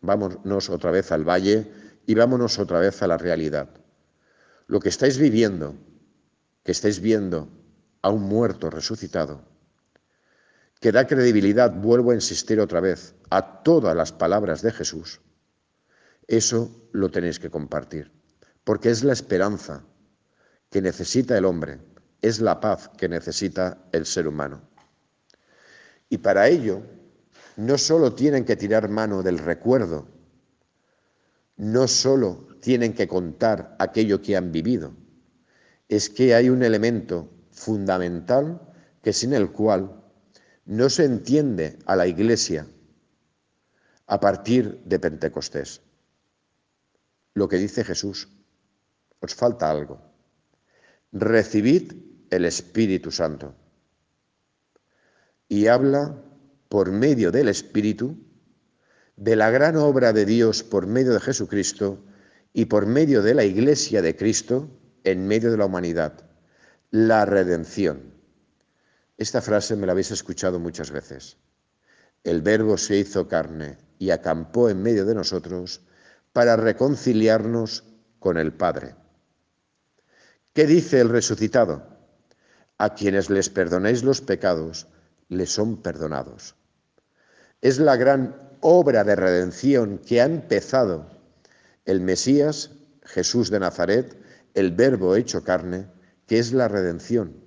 vámonos 0.01 0.69
otra 0.69 0.91
vez 0.91 1.11
al 1.11 1.27
valle 1.27 1.71
y 2.05 2.15
vámonos 2.15 2.57
otra 2.57 2.79
vez 2.79 3.01
a 3.03 3.07
la 3.07 3.17
realidad. 3.17 3.69
Lo 4.67 4.79
que 4.79 4.89
estáis 4.89 5.17
viviendo, 5.17 5.75
que 6.63 6.71
estáis 6.71 6.99
viendo 6.99 7.49
a 8.01 8.09
un 8.09 8.23
muerto 8.23 8.69
resucitado, 8.69 9.43
que 10.79 10.91
da 10.91 11.07
credibilidad, 11.07 11.71
vuelvo 11.71 12.11
a 12.11 12.15
insistir 12.15 12.59
otra 12.59 12.79
vez, 12.79 13.15
a 13.29 13.63
todas 13.63 13.95
las 13.95 14.11
palabras 14.11 14.61
de 14.61 14.71
Jesús, 14.71 15.21
eso 16.27 16.89
lo 16.91 17.09
tenéis 17.09 17.39
que 17.39 17.49
compartir, 17.49 18.11
porque 18.63 18.89
es 18.89 19.03
la 19.03 19.13
esperanza 19.13 19.83
que 20.69 20.81
necesita 20.81 21.37
el 21.37 21.45
hombre, 21.45 21.79
es 22.27 22.39
la 22.39 22.59
paz 22.59 22.89
que 22.97 23.07
necesita 23.07 23.77
el 23.91 24.07
ser 24.07 24.27
humano. 24.27 24.61
Y 26.09 26.17
para 26.17 26.47
ello, 26.47 26.81
no 27.55 27.77
solo 27.77 28.13
tienen 28.13 28.45
que 28.45 28.55
tirar 28.55 28.89
mano 28.89 29.21
del 29.21 29.37
recuerdo, 29.37 30.07
no 31.57 31.87
solo 31.87 32.47
tienen 32.61 32.93
que 32.93 33.07
contar 33.07 33.75
aquello 33.77 34.21
que 34.23 34.35
han 34.35 34.51
vivido, 34.51 34.93
es 35.87 36.09
que 36.09 36.33
hay 36.33 36.49
un 36.49 36.63
elemento 36.63 37.29
fundamental 37.51 38.59
que 39.03 39.13
sin 39.13 39.33
el 39.33 39.51
cual 39.51 40.03
no 40.65 40.89
se 40.89 41.05
entiende 41.05 41.77
a 41.85 41.95
la 41.95 42.07
Iglesia 42.07 42.65
a 44.07 44.19
partir 44.19 44.81
de 44.83 44.97
Pentecostés. 44.97 45.81
Lo 47.35 47.47
que 47.47 47.57
dice 47.57 47.83
Jesús, 47.83 48.29
os 49.19 49.35
falta 49.35 49.69
algo. 49.69 50.01
Recibid 51.11 52.14
el 52.29 52.45
Espíritu 52.45 53.11
Santo. 53.11 53.55
Y 55.47 55.67
habla 55.67 56.21
por 56.69 56.91
medio 56.91 57.31
del 57.31 57.47
Espíritu 57.47 58.17
de 59.15 59.35
la 59.35 59.49
gran 59.49 59.77
obra 59.77 60.13
de 60.13 60.25
Dios 60.25 60.63
por 60.63 60.87
medio 60.87 61.13
de 61.13 61.19
Jesucristo 61.19 62.03
y 62.53 62.65
por 62.65 62.85
medio 62.85 63.21
de 63.21 63.33
la 63.33 63.43
Iglesia 63.43 64.01
de 64.01 64.15
Cristo 64.15 64.69
en 65.03 65.27
medio 65.27 65.51
de 65.51 65.57
la 65.57 65.65
humanidad, 65.65 66.13
la 66.91 67.25
redención. 67.25 68.13
Esta 69.17 69.41
frase 69.41 69.75
me 69.75 69.85
la 69.85 69.93
habéis 69.93 70.11
escuchado 70.11 70.59
muchas 70.59 70.91
veces. 70.91 71.37
El 72.23 72.41
Verbo 72.41 72.77
se 72.77 72.97
hizo 72.97 73.27
carne 73.27 73.77
y 73.99 74.09
acampó 74.09 74.69
en 74.69 74.81
medio 74.81 75.05
de 75.05 75.15
nosotros 75.15 75.81
para 76.33 76.57
reconciliarnos 76.57 77.83
con 78.19 78.37
el 78.37 78.51
Padre. 78.51 78.95
¿Qué 80.53 80.65
dice 80.65 80.99
el 80.99 81.09
resucitado? 81.09 81.94
A 82.77 82.93
quienes 82.93 83.29
les 83.29 83.49
perdonéis 83.49 84.03
los 84.03 84.21
pecados, 84.21 84.87
les 85.29 85.49
son 85.49 85.81
perdonados. 85.81 86.55
Es 87.61 87.79
la 87.79 87.95
gran 87.95 88.35
obra 88.61 89.03
de 89.03 89.15
redención 89.15 89.99
que 89.99 90.21
ha 90.21 90.25
empezado 90.25 91.07
el 91.85 92.01
Mesías, 92.01 92.71
Jesús 93.03 93.49
de 93.49 93.59
Nazaret, 93.59 94.17
el 94.53 94.71
Verbo 94.71 95.15
hecho 95.15 95.43
carne, 95.43 95.87
que 96.27 96.39
es 96.39 96.53
la 96.53 96.67
redención 96.67 97.45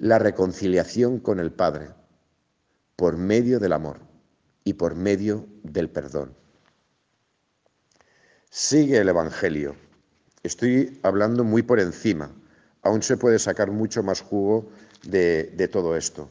la 0.00 0.18
reconciliación 0.18 1.20
con 1.20 1.40
el 1.40 1.52
Padre 1.52 1.90
por 2.96 3.18
medio 3.18 3.60
del 3.60 3.74
amor 3.74 3.98
y 4.64 4.72
por 4.72 4.94
medio 4.94 5.46
del 5.62 5.90
perdón. 5.90 6.34
Sigue 8.48 8.96
el 8.96 9.10
Evangelio. 9.10 9.76
Estoy 10.42 10.98
hablando 11.02 11.44
muy 11.44 11.60
por 11.62 11.80
encima. 11.80 12.32
Aún 12.82 13.02
se 13.02 13.16
puede 13.16 13.38
sacar 13.38 13.70
mucho 13.70 14.02
más 14.02 14.20
jugo 14.20 14.70
de, 15.02 15.68
todo 15.70 15.96
esto. 15.96 16.30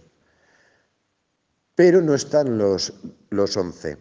Pero 1.75 2.01
no 2.01 2.13
están 2.13 2.57
los, 2.57 2.93
los 3.29 3.55
once. 3.55 3.97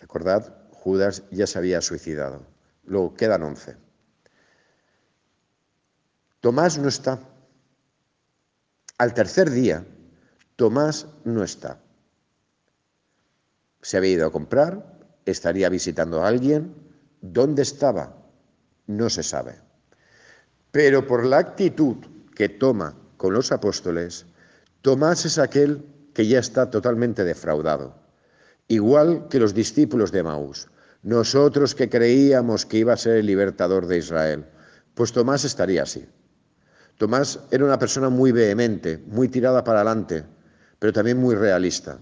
Recordad, 0.00 0.56
Judas 0.72 1.24
ya 1.30 1.46
se 1.46 1.58
había 1.58 1.80
suicidado. 1.80 2.46
Luego 2.84 3.14
quedan 3.14 3.42
once. 3.42 3.76
Tomás 6.40 6.78
no 6.78 6.88
está. 6.88 7.20
Al 8.98 9.14
tercer 9.14 9.50
día, 9.50 9.84
Tomás 10.56 11.06
no 11.24 11.42
está. 11.42 11.80
Se 13.80 13.96
había 13.96 14.12
ido 14.12 14.26
a 14.26 14.32
comprar, 14.32 14.98
estaría 15.24 15.68
visitando 15.68 16.22
a 16.22 16.28
alguien. 16.28 16.74
¿Dónde 17.20 17.62
estaba? 17.62 18.16
No 18.86 19.10
se 19.10 19.22
sabe. 19.22 19.71
Pero 20.72 21.06
por 21.06 21.26
la 21.26 21.38
actitud 21.38 21.96
que 22.34 22.48
toma 22.48 22.96
con 23.18 23.34
los 23.34 23.52
apóstoles, 23.52 24.24
Tomás 24.80 25.26
es 25.26 25.38
aquel 25.38 25.84
que 26.14 26.26
ya 26.26 26.38
está 26.38 26.70
totalmente 26.70 27.24
defraudado, 27.24 27.94
igual 28.68 29.28
que 29.28 29.38
los 29.38 29.54
discípulos 29.54 30.10
de 30.12 30.22
Maús. 30.22 30.68
Nosotros 31.02 31.74
que 31.74 31.90
creíamos 31.90 32.64
que 32.64 32.78
iba 32.78 32.94
a 32.94 32.96
ser 32.96 33.16
el 33.16 33.26
libertador 33.26 33.86
de 33.86 33.98
Israel, 33.98 34.46
pues 34.94 35.12
Tomás 35.12 35.44
estaría 35.44 35.82
así. 35.82 36.06
Tomás 36.96 37.40
era 37.50 37.64
una 37.64 37.78
persona 37.78 38.08
muy 38.08 38.32
vehemente, 38.32 38.98
muy 39.06 39.28
tirada 39.28 39.62
para 39.64 39.80
adelante, 39.80 40.24
pero 40.78 40.92
también 40.92 41.18
muy 41.18 41.34
realista. 41.34 42.00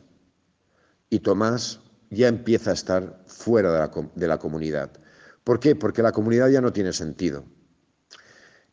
Y 1.08 1.18
Tomás 1.20 1.80
ya 2.10 2.28
empieza 2.28 2.70
a 2.70 2.74
estar 2.74 3.22
fuera 3.26 3.72
de 3.72 3.78
la, 3.78 3.90
de 4.14 4.28
la 4.28 4.38
comunidad. 4.38 4.90
¿Por 5.42 5.58
qué? 5.58 5.74
Porque 5.74 6.02
la 6.02 6.12
comunidad 6.12 6.48
ya 6.48 6.60
no 6.60 6.72
tiene 6.72 6.92
sentido. 6.92 7.44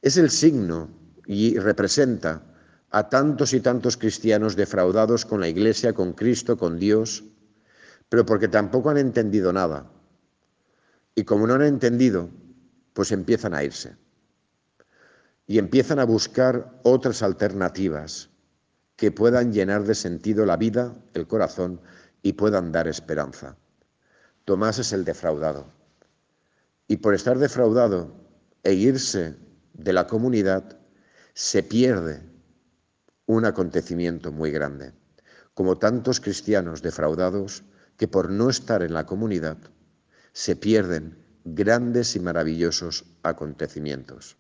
Es 0.02 0.18
el 0.18 0.30
signo 0.30 0.90
y 1.26 1.58
representa 1.60 2.44
a 2.90 3.10
tantos 3.10 3.54
y 3.54 3.60
tantos 3.60 3.98
cristianos 3.98 4.56
defraudados 4.56 5.26
con 5.26 5.42
la 5.42 5.50
Iglesia, 5.50 5.94
con 5.94 6.14
Cristo, 6.14 6.58
con 6.58 6.80
Dios, 6.80 7.24
pero 8.10 8.26
porque 8.26 8.48
tampoco 8.48 8.90
han 8.90 8.98
entendido 8.98 9.52
nada. 9.52 9.92
Y 11.16 11.24
como 11.24 11.48
no 11.48 11.56
han 11.56 11.64
entendido, 11.64 12.30
pues 12.94 13.12
empiezan 13.12 13.54
a 13.54 13.64
irse 13.64 13.96
y 15.48 15.60
empiezan 15.60 16.00
a 16.00 16.06
buscar 16.06 16.80
otras 16.84 17.24
alternativas 17.24 18.30
que 18.98 19.12
puedan 19.12 19.54
llenar 19.54 19.84
de 19.84 19.96
sentido 19.96 20.46
la 20.46 20.58
vida, 20.58 20.94
el 21.14 21.26
corazón 21.26 21.80
y 22.22 22.34
puedan 22.34 22.72
dar 22.72 22.88
esperanza. 22.88 23.56
Tomás 24.44 24.80
es 24.80 24.92
el 24.92 25.06
defraudado. 25.06 25.68
Y 26.88 26.98
por 26.98 27.14
estar 27.14 27.38
defraudado 27.38 28.14
e 28.64 28.74
irse 28.74 29.38
de 29.78 29.94
la 29.94 30.08
comunidad, 30.08 30.80
se 31.34 31.64
pierde 31.64 32.22
un 33.28 33.46
acontecimiento 33.46 34.32
muy 34.32 34.52
grande, 34.52 34.94
como 35.54 35.78
tantos 35.78 36.20
cristianos 36.20 36.82
defraudados 36.82 37.64
que 37.96 38.08
por 38.08 38.30
no 38.30 38.50
estar 38.50 38.82
en 38.84 38.94
la 38.94 39.06
comunidad 39.06 39.58
se 40.34 40.56
pierden 40.56 41.18
grandes 41.44 42.16
y 42.16 42.20
maravillosos 42.20 43.06
acontecimientos. 43.24 44.38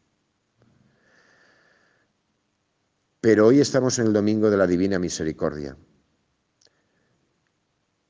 Pero 3.21 3.47
hoy 3.47 3.59
estamos 3.59 3.97
en 3.99 4.07
el 4.07 4.13
domingo 4.13 4.49
de 4.49 4.57
la 4.57 4.67
Divina 4.67 4.99
Misericordia 4.99 5.77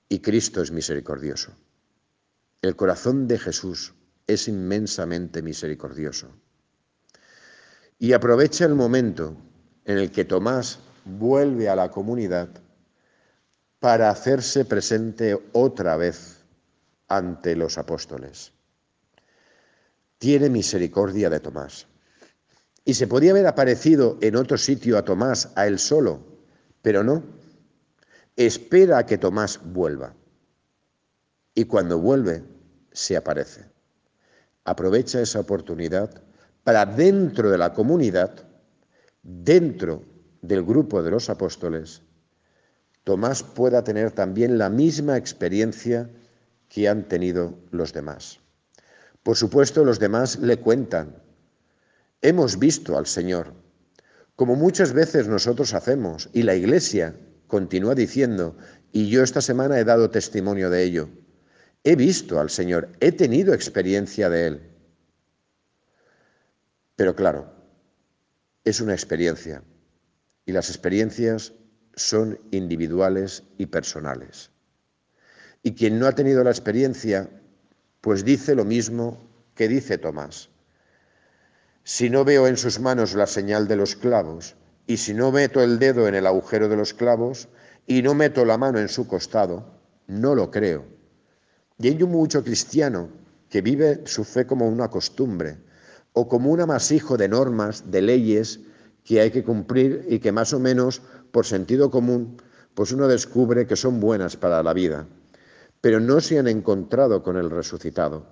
y 0.09 0.19
Cristo 0.19 0.61
es 0.61 0.71
misericordioso. 0.71 1.55
El 2.61 2.75
corazón 2.75 3.27
de 3.27 3.37
Jesús 3.37 3.93
es 4.27 4.47
inmensamente 4.47 5.41
misericordioso. 5.41 6.33
Y 7.99 8.13
aprovecha 8.13 8.65
el 8.65 8.75
momento 8.75 9.35
en 9.85 9.97
el 9.97 10.11
que 10.11 10.25
Tomás 10.25 10.79
vuelve 11.05 11.69
a 11.69 11.75
la 11.75 11.89
comunidad 11.89 12.49
para 13.79 14.09
hacerse 14.09 14.65
presente 14.65 15.39
otra 15.53 15.97
vez 15.97 16.43
ante 17.07 17.55
los 17.55 17.77
apóstoles. 17.77 18.51
Tiene 20.17 20.49
misericordia 20.49 21.29
de 21.29 21.39
Tomás. 21.39 21.87
Y 22.85 22.93
se 22.93 23.07
podía 23.07 23.31
haber 23.31 23.47
aparecido 23.47 24.17
en 24.21 24.35
otro 24.35 24.57
sitio 24.57 24.97
a 24.97 25.03
Tomás, 25.05 25.51
a 25.55 25.67
él 25.67 25.79
solo, 25.79 26.21
pero 26.81 27.03
no. 27.03 27.23
Espera 28.35 28.99
a 28.99 29.05
que 29.05 29.17
Tomás 29.17 29.59
vuelva. 29.63 30.13
Y 31.53 31.65
cuando 31.65 31.99
vuelve, 31.99 32.43
se 32.91 33.17
aparece. 33.17 33.65
Aprovecha 34.63 35.21
esa 35.21 35.39
oportunidad 35.39 36.21
para 36.67 36.85
dentro 36.85 37.49
de 37.49 37.57
la 37.57 37.71
comunidad 37.71 38.45
dentro 39.23 40.03
del 40.41 40.65
grupo 40.65 41.01
de 41.01 41.11
los 41.11 41.29
apóstoles, 41.29 42.01
Tomás 43.05 43.41
pueda 43.41 43.85
tener 43.85 44.11
también 44.11 44.57
la 44.57 44.69
misma 44.69 45.15
experiencia 45.15 46.09
que 46.67 46.89
han 46.89 47.07
tenido 47.07 47.57
los 47.71 47.93
demás. 47.93 48.41
Por 49.23 49.37
supuesto, 49.37 49.85
los 49.85 49.97
demás 49.97 50.39
le 50.39 50.57
cuentan, 50.57 51.15
hemos 52.21 52.59
visto 52.59 52.97
al 52.97 53.07
Señor, 53.07 53.53
como 54.35 54.57
muchas 54.57 54.91
veces 54.91 55.29
nosotros 55.29 55.73
hacemos, 55.73 56.29
y 56.33 56.43
la 56.43 56.55
Iglesia 56.55 57.15
continúa 57.47 57.95
diciendo, 57.95 58.57
y 58.91 59.07
yo 59.07 59.23
esta 59.23 59.39
semana 59.39 59.79
he 59.79 59.85
dado 59.85 60.09
testimonio 60.09 60.69
de 60.69 60.83
ello, 60.83 61.07
he 61.85 61.95
visto 61.95 62.41
al 62.41 62.49
Señor, 62.49 62.89
he 62.99 63.13
tenido 63.13 63.53
experiencia 63.53 64.29
de 64.29 64.47
Él. 64.47 64.76
Pero 66.97 67.15
claro, 67.15 67.53
es 68.65 68.81
una 68.81 68.93
experiencia, 68.93 69.63
y 70.45 70.51
las 70.51 70.69
experiencias 70.69 71.53
son 71.95 72.39
individuales 72.51 73.43
y 73.57 73.67
personales. 73.67 74.49
Y 75.61 75.73
quien 75.73 75.99
no 75.99 76.07
ha 76.07 76.13
tenido 76.13 76.43
la 76.43 76.49
experiencia, 76.49 77.29
pues 78.01 78.25
dice 78.25 78.55
lo 78.55 78.65
mismo 78.65 79.29
que 79.53 79.67
dice 79.67 79.99
Tomás. 79.99 80.49
Si 81.83 82.09
no 82.09 82.25
veo 82.25 82.47
en 82.47 82.57
sus 82.57 82.79
manos 82.79 83.13
la 83.13 83.27
señal 83.27 83.67
de 83.67 83.75
los 83.75 83.95
clavos, 83.95 84.55
y 84.87 84.97
si 84.97 85.13
no 85.13 85.31
meto 85.31 85.61
el 85.61 85.77
dedo 85.77 86.07
en 86.07 86.15
el 86.15 86.25
agujero 86.25 86.67
de 86.67 86.77
los 86.77 86.95
clavos, 86.95 87.47
y 87.85 88.01
no 88.01 88.15
meto 88.15 88.43
la 88.43 88.57
mano 88.57 88.79
en 88.79 88.89
su 88.89 89.07
costado, 89.07 89.79
no 90.07 90.33
lo 90.33 90.49
creo. 90.49 90.85
Y 91.77 91.89
hay 91.89 91.95
mucho 92.03 92.43
cristiano 92.43 93.09
que 93.49 93.61
vive 93.61 94.01
su 94.05 94.23
fe 94.23 94.47
como 94.47 94.67
una 94.67 94.89
costumbre, 94.89 95.57
o 96.17 96.27
como 96.27 96.49
un 96.49 96.61
amasijo 96.61 97.17
de 97.17 97.27
normas, 97.27 97.91
de 97.91 98.01
leyes 98.01 98.59
que 99.03 99.21
hay 99.21 99.31
que 99.31 99.43
cumplir 99.43 100.05
y 100.09 100.19
que 100.19 100.31
más 100.31 100.53
o 100.53 100.59
menos 100.59 101.01
por 101.31 101.45
sentido 101.45 101.91
común, 101.91 102.41
pues 102.73 102.91
uno 102.91 103.07
descubre 103.07 103.67
que 103.67 103.75
son 103.75 103.99
buenas 103.99 104.35
para 104.35 104.63
la 104.63 104.73
vida 104.73 105.07
pero 105.81 105.99
no 105.99 106.19
se 106.21 106.39
han 106.39 106.47
encontrado 106.47 107.23
con 107.23 107.37
el 107.37 107.49
resucitado. 107.49 108.25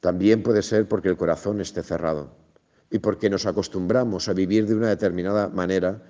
También 0.00 0.42
puede 0.42 0.62
ser 0.62 0.88
porque 0.88 1.08
el 1.08 1.16
corazón 1.16 1.60
esté 1.60 1.82
cerrado 1.82 2.34
y 2.90 2.98
porque 2.98 3.30
nos 3.30 3.46
acostumbramos 3.46 4.28
a 4.28 4.32
vivir 4.32 4.66
de 4.66 4.74
una 4.74 4.88
determinada 4.88 5.48
manera 5.48 6.02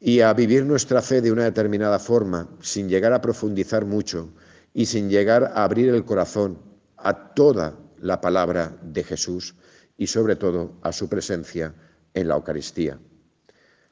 y 0.00 0.20
a 0.20 0.32
vivir 0.34 0.64
nuestra 0.64 1.00
fe 1.02 1.20
de 1.20 1.32
una 1.32 1.44
determinada 1.44 1.98
forma, 1.98 2.48
sin 2.60 2.88
llegar 2.88 3.12
a 3.12 3.20
profundizar 3.20 3.84
mucho 3.84 4.30
y 4.72 4.86
sin 4.86 5.08
llegar 5.08 5.44
a 5.54 5.64
abrir 5.64 5.88
el 5.88 6.04
corazón 6.04 6.58
a 6.96 7.34
toda 7.34 7.78
la 7.98 8.20
palabra 8.20 8.76
de 8.82 9.02
Jesús 9.02 9.54
y 9.96 10.06
sobre 10.06 10.36
todo 10.36 10.72
a 10.82 10.92
su 10.92 11.08
presencia 11.08 11.74
en 12.14 12.28
la 12.28 12.34
Eucaristía. 12.34 12.98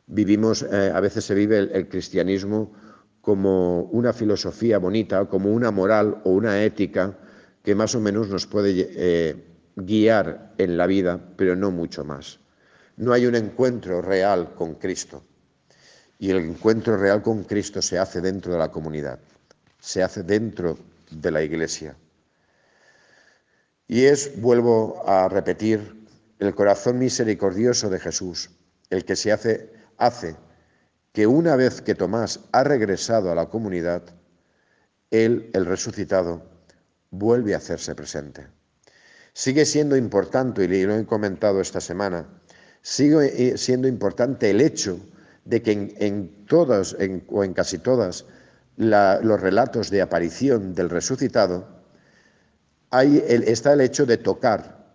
Vivimos, 0.06 0.62
eh, 0.62 0.92
a 0.94 1.00
veces 1.00 1.24
se 1.24 1.34
vive 1.34 1.58
el 1.58 1.88
cristianismo 1.88 2.72
como 3.20 3.84
una 3.84 4.12
filosofía 4.12 4.78
bonita, 4.78 5.24
como 5.26 5.50
una 5.52 5.70
moral 5.70 6.20
o 6.24 6.30
una 6.30 6.62
ética 6.62 7.16
que 7.62 7.74
más 7.74 7.94
o 7.94 8.00
menos 8.00 8.28
nos 8.28 8.46
puede 8.46 8.90
eh, 8.90 9.36
guiar 9.76 10.54
en 10.58 10.76
la 10.76 10.86
vida, 10.86 11.20
pero 11.36 11.54
no 11.54 11.70
mucho 11.70 12.04
más. 12.04 12.40
No 12.96 13.12
hay 13.12 13.26
un 13.26 13.36
encuentro 13.36 14.02
real 14.02 14.54
con 14.54 14.74
Cristo. 14.74 15.22
Y 16.18 16.30
el 16.30 16.38
encuentro 16.38 16.96
real 16.96 17.22
con 17.22 17.44
Cristo 17.44 17.80
se 17.80 17.98
hace 17.98 18.20
dentro 18.20 18.52
de 18.52 18.58
la 18.58 18.70
comunidad, 18.70 19.18
se 19.80 20.02
hace 20.02 20.22
dentro 20.22 20.78
de 21.10 21.30
la 21.30 21.42
iglesia. 21.42 21.96
Y 23.92 24.06
es, 24.06 24.40
vuelvo 24.40 25.02
a 25.06 25.28
repetir, 25.28 26.06
el 26.38 26.54
corazón 26.54 26.98
misericordioso 26.98 27.90
de 27.90 28.00
Jesús, 28.00 28.48
el 28.88 29.04
que 29.04 29.16
se 29.16 29.32
hace, 29.32 29.70
hace 29.98 30.34
que 31.12 31.26
una 31.26 31.56
vez 31.56 31.82
que 31.82 31.94
Tomás 31.94 32.40
ha 32.52 32.64
regresado 32.64 33.30
a 33.30 33.34
la 33.34 33.50
comunidad, 33.50 34.02
él, 35.10 35.50
el 35.52 35.66
resucitado, 35.66 36.42
vuelve 37.10 37.52
a 37.52 37.58
hacerse 37.58 37.94
presente. 37.94 38.46
Sigue 39.34 39.66
siendo 39.66 39.94
importante, 39.94 40.64
y 40.64 40.84
lo 40.84 40.96
he 40.96 41.04
comentado 41.04 41.60
esta 41.60 41.82
semana, 41.82 42.26
sigue 42.80 43.50
eh, 43.50 43.58
siendo 43.58 43.88
importante 43.88 44.48
el 44.48 44.62
hecho 44.62 45.00
de 45.44 45.60
que 45.60 45.94
en, 45.98 46.46
todas 46.46 46.96
o 47.28 47.44
en 47.44 47.52
casi 47.52 47.76
todas 47.76 48.24
los 48.78 49.40
relatos 49.42 49.90
de 49.90 50.00
aparición 50.00 50.74
del 50.74 50.88
resucitado 50.88 51.81
hay 52.92 53.24
está 53.26 53.72
el 53.72 53.80
hecho 53.80 54.06
de 54.06 54.18
tocar, 54.18 54.94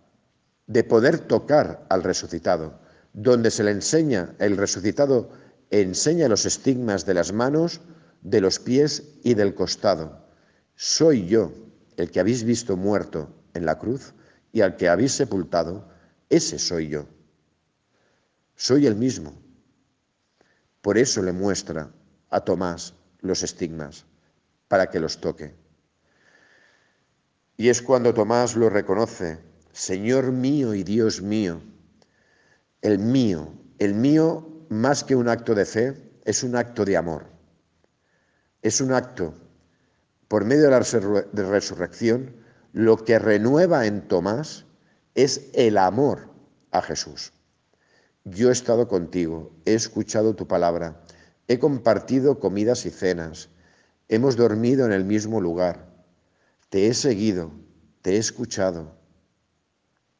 de 0.66 0.84
poder 0.84 1.18
tocar 1.18 1.84
al 1.90 2.02
resucitado, 2.02 2.80
donde 3.12 3.50
se 3.50 3.64
le 3.64 3.72
enseña 3.72 4.34
el 4.38 4.56
resucitado 4.56 5.28
enseña 5.70 6.28
los 6.28 6.46
estigmas 6.46 7.04
de 7.04 7.14
las 7.14 7.32
manos, 7.32 7.80
de 8.22 8.40
los 8.40 8.58
pies 8.58 9.02
y 9.22 9.34
del 9.34 9.54
costado. 9.54 10.24
Soy 10.76 11.26
yo 11.26 11.52
el 11.96 12.10
que 12.10 12.20
habéis 12.20 12.44
visto 12.44 12.76
muerto 12.76 13.28
en 13.54 13.66
la 13.66 13.78
cruz 13.78 14.14
y 14.52 14.60
al 14.60 14.76
que 14.76 14.88
habéis 14.88 15.12
sepultado, 15.12 15.88
ese 16.30 16.58
soy 16.58 16.88
yo. 16.88 17.06
Soy 18.54 18.86
el 18.86 18.96
mismo. 18.96 19.34
Por 20.80 20.98
eso 20.98 21.22
le 21.22 21.32
muestra 21.32 21.90
a 22.30 22.40
Tomás 22.40 22.94
los 23.20 23.42
estigmas, 23.42 24.04
para 24.68 24.88
que 24.88 25.00
los 25.00 25.20
toque. 25.20 25.54
Y 27.60 27.70
es 27.70 27.82
cuando 27.82 28.14
Tomás 28.14 28.54
lo 28.54 28.70
reconoce, 28.70 29.40
Señor 29.72 30.30
mío 30.30 30.74
y 30.74 30.84
Dios 30.84 31.20
mío, 31.20 31.60
el 32.82 33.00
mío, 33.00 33.52
el 33.80 33.94
mío 33.94 34.48
más 34.68 35.02
que 35.02 35.16
un 35.16 35.28
acto 35.28 35.56
de 35.56 35.64
fe, 35.64 36.12
es 36.24 36.44
un 36.44 36.54
acto 36.54 36.84
de 36.84 36.96
amor. 36.96 37.26
Es 38.62 38.80
un 38.80 38.92
acto, 38.92 39.34
por 40.28 40.44
medio 40.44 40.70
de 40.70 41.42
la 41.42 41.50
resurrección, 41.50 42.36
lo 42.72 42.96
que 42.96 43.18
renueva 43.18 43.86
en 43.86 44.06
Tomás 44.06 44.64
es 45.16 45.50
el 45.52 45.78
amor 45.78 46.30
a 46.70 46.80
Jesús. 46.80 47.32
Yo 48.22 48.50
he 48.50 48.52
estado 48.52 48.86
contigo, 48.86 49.50
he 49.64 49.74
escuchado 49.74 50.36
tu 50.36 50.46
palabra, 50.46 51.02
he 51.48 51.58
compartido 51.58 52.38
comidas 52.38 52.86
y 52.86 52.90
cenas, 52.90 53.48
hemos 54.08 54.36
dormido 54.36 54.86
en 54.86 54.92
el 54.92 55.04
mismo 55.04 55.40
lugar, 55.40 55.87
te 56.68 56.88
he 56.88 56.94
seguido, 56.94 57.50
te 58.02 58.14
he 58.14 58.16
escuchado, 58.18 58.94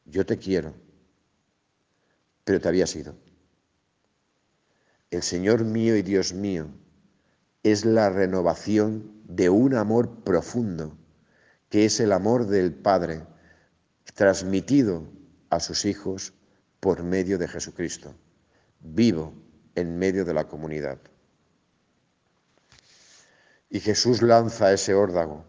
yo 0.05 0.25
te 0.25 0.37
quiero, 0.37 0.73
pero 2.43 2.59
te 2.59 2.67
había 2.67 2.87
sido. 2.87 3.15
El 5.11 5.23
Señor 5.23 5.63
mío 5.63 5.95
y 5.95 6.01
Dios 6.01 6.33
mío 6.33 6.67
es 7.63 7.85
la 7.85 8.09
renovación 8.09 9.11
de 9.25 9.49
un 9.49 9.75
amor 9.75 10.23
profundo, 10.23 10.97
que 11.69 11.85
es 11.85 11.99
el 11.99 12.11
amor 12.11 12.47
del 12.47 12.73
Padre 12.73 13.23
transmitido 14.15 15.07
a 15.49 15.59
sus 15.59 15.85
hijos 15.85 16.33
por 16.79 17.03
medio 17.03 17.37
de 17.37 17.47
Jesucristo, 17.47 18.15
vivo 18.79 19.33
en 19.75 19.97
medio 19.97 20.25
de 20.25 20.33
la 20.33 20.47
comunidad. 20.47 20.99
Y 23.69 23.79
Jesús 23.79 24.21
lanza 24.21 24.73
ese 24.73 24.93
órdago. 24.95 25.45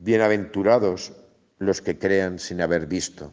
Bienaventurados 0.00 1.12
los 1.58 1.80
que 1.80 1.98
crean 1.98 2.38
sin 2.38 2.60
haber 2.60 2.86
visto. 2.86 3.32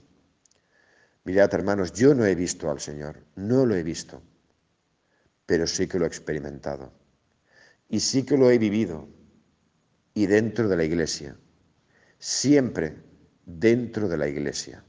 Mirad, 1.23 1.53
hermanos, 1.53 1.91
yo 1.93 2.13
no 2.13 2.25
he 2.25 2.35
visto 2.35 2.69
al 2.69 2.79
Señor, 2.79 3.23
no 3.35 3.65
lo 3.65 3.75
he 3.75 3.83
visto 3.83 4.21
pero 5.47 5.65
sí 5.65 5.87
que 5.87 5.97
lo 5.97 6.05
he 6.05 6.07
experimentado. 6.07 6.91
Y 7.89 8.01
sí 8.01 8.23
que 8.23 8.37
lo 8.37 8.51
he 8.51 8.59
vivido. 8.59 9.07
Y 10.13 10.27
dentro 10.27 10.67
de 10.67 10.75
la 10.75 10.83
iglesia. 10.83 11.35
Siempre 12.19 12.97
dentro 13.45 14.09
de 14.09 14.17
la 14.17 14.27
iglesia. 14.27 14.83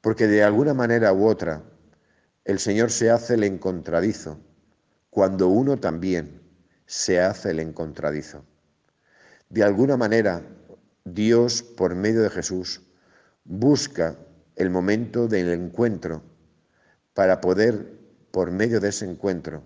Porque 0.00 0.26
de 0.26 0.42
alguna 0.42 0.74
manera 0.74 1.12
u 1.12 1.26
otra, 1.26 1.62
el 2.44 2.58
Señor 2.58 2.90
se 2.90 3.10
hace 3.10 3.34
el 3.34 3.44
encontradizo 3.44 4.40
cuando 5.08 5.46
uno 5.46 5.78
también 5.78 6.42
se 6.84 7.20
hace 7.20 7.50
el 7.50 7.60
encontradizo. 7.60 8.44
De 9.52 9.62
alguna 9.62 9.98
manera, 9.98 10.40
Dios, 11.04 11.62
por 11.62 11.94
medio 11.94 12.22
de 12.22 12.30
Jesús, 12.30 12.80
busca 13.44 14.16
el 14.56 14.70
momento 14.70 15.28
del 15.28 15.50
encuentro 15.50 16.22
para 17.12 17.42
poder 17.42 17.92
por 18.30 18.50
medio 18.50 18.80
de 18.80 18.88
ese 18.88 19.04
encuentro, 19.04 19.62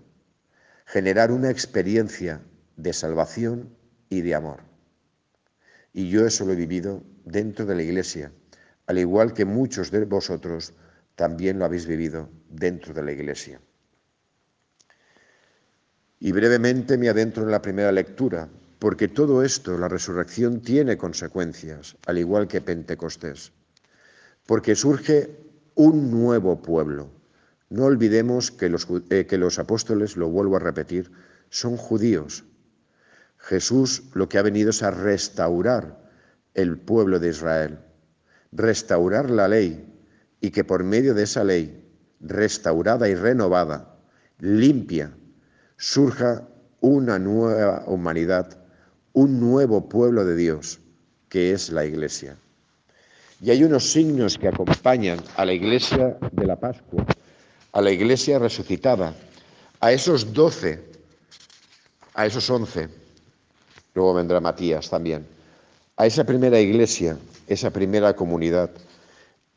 generar 0.85 1.31
una 1.31 1.49
experiencia 1.49 2.41
de 2.75 2.91
salvación 2.91 3.69
y 4.09 4.19
de 4.19 4.35
amor. 4.35 4.59
Y 5.93 6.09
yo 6.09 6.27
eso 6.27 6.45
lo 6.45 6.51
he 6.51 6.57
vivido 6.57 7.01
dentro 7.23 7.65
de 7.65 7.75
la 7.75 7.83
iglesia, 7.83 8.33
al 8.87 8.97
igual 8.97 9.33
que 9.33 9.45
muchos 9.45 9.89
de 9.89 10.03
vosotros 10.03 10.73
también 11.15 11.59
lo 11.59 11.63
habéis 11.63 11.85
vivido 11.85 12.27
dentro 12.49 12.93
de 12.93 13.03
la 13.03 13.13
iglesia. 13.13 13.61
Y 16.19 16.33
brevemente 16.33 16.97
me 16.97 17.07
adentro 17.07 17.43
en 17.43 17.51
la 17.51 17.61
primera 17.61 17.93
lectura, 17.93 18.49
porque 18.79 19.07
todo 19.07 19.43
esto, 19.43 19.77
la 19.77 19.87
resurrección, 19.87 20.61
tiene 20.61 20.97
consecuencias, 20.97 21.95
al 22.05 22.17
igual 22.17 22.47
que 22.47 22.61
Pentecostés, 22.61 23.51
porque 24.45 24.75
surge 24.75 25.29
un 25.75 26.11
nuevo 26.11 26.61
pueblo, 26.61 27.09
No 27.69 27.83
olvidemos 27.83 28.49
que 28.49 28.69
los, 28.69 28.87
eh, 29.09 29.25
que 29.25 29.37
los 29.37 29.59
apóstoles, 29.59 30.15
lo 30.15 30.29
vuelvo 30.29 30.55
a 30.55 30.59
repetir, 30.59 31.11
son 31.49 31.75
judíos. 31.75 32.45
Jesús 33.37 34.03
lo 34.13 34.29
que 34.29 34.37
ha 34.37 34.41
venido 34.41 34.69
es 34.69 34.83
a 34.83 34.91
restaurar 34.91 36.09
el 36.53 36.77
pueblo 36.77 37.19
de 37.19 37.29
Israel, 37.29 37.79
restaurar 38.53 39.29
la 39.29 39.49
ley 39.49 39.85
y 40.39 40.51
que 40.51 40.63
por 40.63 40.83
medio 40.83 41.13
de 41.13 41.23
esa 41.23 41.43
ley, 41.43 41.85
restaurada 42.21 43.09
y 43.09 43.15
renovada, 43.15 43.97
limpia, 44.39 45.11
surja 45.77 46.47
una 46.79 47.19
nueva 47.19 47.83
humanidad, 47.85 48.57
un 49.17 49.39
nuevo 49.39 49.89
pueblo 49.89 50.23
de 50.25 50.35
Dios, 50.35 50.79
que 51.27 51.51
es 51.51 51.71
la 51.71 51.83
Iglesia. 51.83 52.37
Y 53.41 53.49
hay 53.49 53.63
unos 53.63 53.89
signos 53.89 54.37
que 54.37 54.47
acompañan 54.47 55.19
a 55.35 55.43
la 55.43 55.53
Iglesia 55.53 56.19
de 56.31 56.45
la 56.45 56.55
Pascua, 56.55 57.03
a 57.71 57.81
la 57.81 57.89
Iglesia 57.89 58.37
resucitada, 58.37 59.15
a 59.79 59.91
esos 59.91 60.33
doce, 60.33 60.83
a 62.13 62.27
esos 62.27 62.47
once, 62.51 62.89
luego 63.95 64.13
vendrá 64.13 64.39
Matías 64.39 64.87
también, 64.87 65.25
a 65.95 66.05
esa 66.05 66.23
primera 66.23 66.59
Iglesia, 66.59 67.17
esa 67.47 67.71
primera 67.71 68.15
comunidad. 68.15 68.69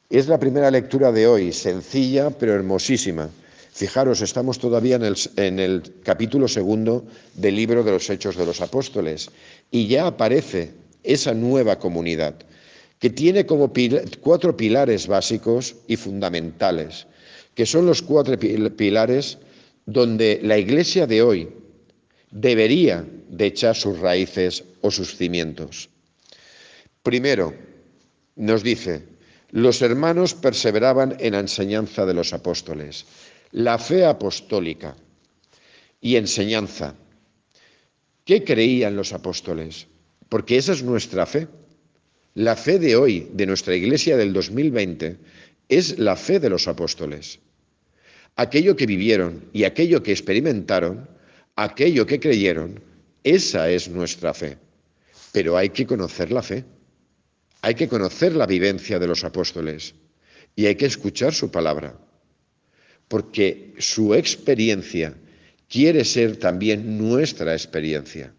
Es 0.09 0.27
la 0.27 0.38
primera 0.38 0.70
lectura 0.70 1.12
de 1.12 1.27
hoy, 1.27 1.53
sencilla 1.53 2.31
pero 2.31 2.55
hermosísima 2.55 3.29
Fijaros, 3.73 4.21
estamos 4.21 4.59
todavía 4.59 4.97
en 5.37 5.59
el, 5.59 5.83
capítulo 6.03 6.49
segundo 6.49 7.07
del 7.35 7.57
libro 7.57 7.85
de 7.85 7.93
los 7.93 8.11
Hechos 8.11 8.37
de 8.37 8.45
los 8.45 8.61
Apóstoles 8.61 9.31
y 9.71 9.87
ya 9.87 10.07
aparece 10.07 10.73
esa 11.03 11.35
nueva 11.35 11.79
comunidad 11.79 12.35
que 12.99 13.11
tiene 13.11 13.47
como 13.47 13.73
cuatro 14.21 14.57
pilares 14.57 15.07
básicos 15.07 15.77
y 15.87 15.97
fundamentales, 15.97 17.07
que 17.55 17.65
son 17.65 17.87
los 17.87 18.03
cuatro 18.03 18.39
pilares 18.39 19.39
donde 19.87 20.41
la 20.43 20.59
iglesia 20.59 21.07
de 21.07 21.23
hoy 21.23 21.49
debería 22.31 23.07
de 23.29 23.47
echar 23.47 23.77
sus 23.77 23.99
raíces 24.01 24.65
o 24.83 24.91
sus 24.91 25.17
cimientos. 25.17 25.89
Primero, 27.03 27.55
nos 28.37 28.63
dice, 28.63 29.03
los 29.53 29.81
hermanos 29.81 30.35
perseveraban 30.35 31.17
en 31.21 31.33
la 31.33 31.41
enseñanza 31.41 32.05
de 32.05 32.15
los 32.15 32.35
apóstoles 32.35 33.07
la 33.53 33.79
fe 33.79 34.05
apostólica 34.05 34.97
y 36.01 36.17
enseñanza. 36.17 36.95
¿Qué 38.25 38.45
creían 38.45 38.97
los 38.97 39.13
apóstoles? 39.13 39.87
Porque 40.29 40.57
esa 40.57 40.73
es 40.73 40.83
nuestra 40.83 41.27
fe. 41.27 41.49
La 42.35 42.55
fe 42.55 42.79
de 42.79 42.95
hoy, 42.95 43.29
de 43.33 43.47
nuestra 43.47 43.75
iglesia 43.75 44.17
del 44.17 44.33
2020, 44.33 45.17
es 45.69 45.99
la 45.99 46.15
fe 46.15 46.39
de 46.39 46.49
los 46.49 46.69
apóstoles. 46.69 47.41
Aquello 48.37 48.77
que 48.77 48.87
vivieron 48.87 49.49
y 49.53 49.65
aquello 49.65 50.03
que 50.03 50.13
experimentaron, 50.13 51.09
aquello 51.57 52.07
que 52.07 52.21
creyeron, 52.21 52.81
esa 53.25 53.69
es 53.69 53.89
nuestra 53.89 54.33
fe. 54.33 54.59
Pero 55.33 55.57
hay 55.57 55.71
que 55.71 55.87
conocer 55.87 56.31
la 56.31 56.43
fe. 56.43 56.65
Hay 57.63 57.75
que 57.75 57.89
conocer 57.89 58.35
la 58.37 58.47
vivencia 58.47 58.99
de 58.99 59.07
los 59.07 59.25
apóstoles 59.25 59.95
y 60.57 60.67
hay 60.67 60.77
que 60.77 60.87
escuchar 60.87 61.35
su 61.35 61.51
palabra 61.51 61.99
porque 63.11 63.75
su 63.81 64.14
experiencia 64.14 65.12
quiere 65.68 66.05
ser 66.05 66.37
también 66.37 66.96
nuestra 66.96 67.55
experiencia. 67.55 68.33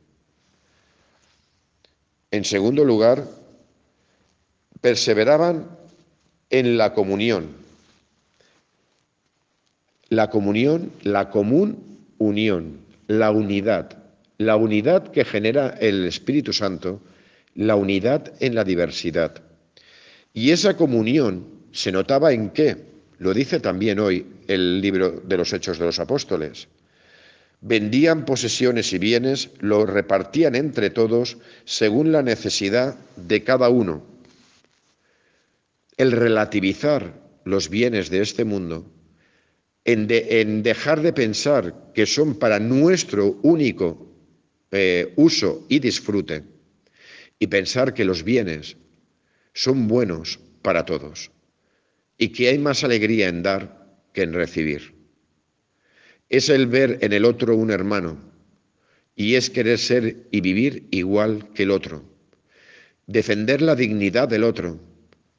En 2.32 2.46
segundo 2.46 2.86
lugar, 2.86 3.28
perseveraban 4.80 5.68
en 6.50 6.78
la 6.78 6.94
comunión. 6.94 7.50
La 10.08 10.30
comunión, 10.30 10.90
la 11.04 11.30
común 11.30 12.08
unión, 12.18 12.80
la 13.08 13.32
unidad, 13.32 13.98
la 14.38 14.56
unidad 14.56 15.12
que 15.12 15.26
genera 15.26 15.76
el 15.82 16.06
Espíritu 16.06 16.54
Santo, 16.54 17.02
la 17.56 17.76
unidad 17.76 18.32
en 18.40 18.56
la 18.56 18.64
diversidad. 18.64 19.34
Y 20.34 20.52
esa 20.52 20.78
comunión 20.78 21.46
se 21.74 21.92
notaba 21.92 22.32
en 22.32 22.52
qué? 22.52 22.91
Lo 23.22 23.36
dice 23.36 23.60
también 23.60 24.00
hoy 24.00 24.26
el 24.48 24.82
libro 24.82 25.12
de 25.12 25.38
los 25.38 25.54
Hechos 25.54 25.78
de 25.78 25.86
los 25.86 26.00
Apóstoles. 26.00 26.68
Vendían 27.62 28.26
posesiones 28.26 28.92
y 28.94 28.98
bienes, 28.98 29.52
los 29.60 29.88
repartían 29.88 30.56
entre 30.56 30.90
todos 30.90 31.38
según 31.64 32.12
la 32.12 32.24
necesidad 32.24 32.96
de 33.18 33.44
cada 33.44 33.70
uno. 33.70 34.04
El 35.98 36.14
relativizar 36.14 37.14
los 37.46 37.70
bienes 37.70 38.10
de 38.10 38.24
este 38.24 38.44
mundo, 38.44 38.92
en, 39.86 40.64
dejar 40.64 41.04
de 41.04 41.14
pensar 41.14 41.92
que 41.94 42.08
son 42.08 42.34
para 42.40 42.60
nuestro 42.60 43.38
único 43.44 44.12
eh, 44.72 45.14
uso 45.16 45.64
y 45.70 45.78
disfrute, 45.78 46.42
y 47.38 47.46
pensar 47.46 47.94
que 47.94 48.04
los 48.04 48.24
bienes 48.24 48.78
son 49.54 49.88
buenos 49.88 50.40
para 50.64 50.86
todos 50.86 51.30
y 52.22 52.30
que 52.30 52.50
hay 52.50 52.60
más 52.60 52.84
alegría 52.84 53.30
en 53.30 53.42
dar 53.42 53.98
que 54.14 54.22
en 54.22 54.34
recibir. 54.34 54.94
Es 56.30 56.50
el 56.50 56.68
ver 56.68 57.00
en 57.02 57.14
el 57.14 57.26
otro 57.26 57.56
un 57.56 57.72
hermano 57.72 58.20
y 59.16 59.34
es 59.34 59.50
querer 59.50 59.80
ser 59.80 60.28
y 60.30 60.40
vivir 60.40 60.88
igual 60.92 61.50
que 61.56 61.64
el 61.64 61.72
otro. 61.72 62.04
Defender 63.08 63.64
la 63.64 63.76
dignidad 63.76 64.28
del 64.28 64.44
otro 64.44 64.80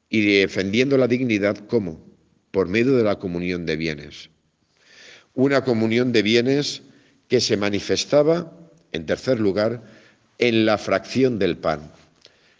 y 0.08 0.40
defendiendo 0.40 0.98
la 0.98 1.06
dignidad 1.06 1.56
¿cómo? 1.68 2.04
Por 2.50 2.66
medio 2.66 2.96
de 2.96 3.04
la 3.04 3.20
comunión 3.20 3.64
de 3.64 3.76
bienes. 3.76 4.30
Una 5.34 5.62
comunión 5.62 6.10
de 6.10 6.22
bienes 6.22 6.82
que 7.28 7.40
se 7.40 7.56
manifestaba, 7.56 8.58
en 8.90 9.06
tercer 9.06 9.38
lugar, 9.38 9.84
en 10.38 10.66
la 10.66 10.78
fracción 10.78 11.38
del 11.38 11.58
pan, 11.58 11.92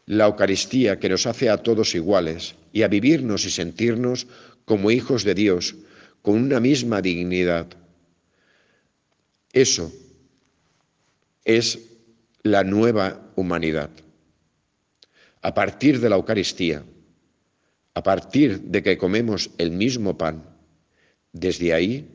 la 0.07 0.27
Eucaristía 0.27 0.99
que 0.99 1.09
nos 1.09 1.27
hace 1.27 1.49
a 1.49 1.59
todos 1.59 1.95
iguales 1.95 2.55
y 2.73 2.83
a 2.83 2.89
vivirnos 2.89 3.45
y 3.45 3.51
sentirnos 3.51 4.27
como 4.65 4.91
hijos 4.91 5.25
de 5.25 5.35
Dios, 5.35 5.75
con 6.23 6.35
una 6.35 6.61
misma 6.61 7.03
dignidad. 7.03 7.67
Eso 9.53 9.93
es 11.45 11.79
la 12.43 12.65
nueva 12.65 13.33
humanidad. 13.37 13.91
A 15.43 15.55
partir 15.55 16.01
de 16.01 16.09
la 16.09 16.17
Eucaristía, 16.17 16.85
a 17.95 18.03
partir 18.03 18.61
de 18.61 18.83
que 18.83 18.97
comemos 18.97 19.51
el 19.59 19.73
mismo 19.73 20.17
pan, 20.17 20.45
desde 21.33 21.75
ahí 21.75 22.09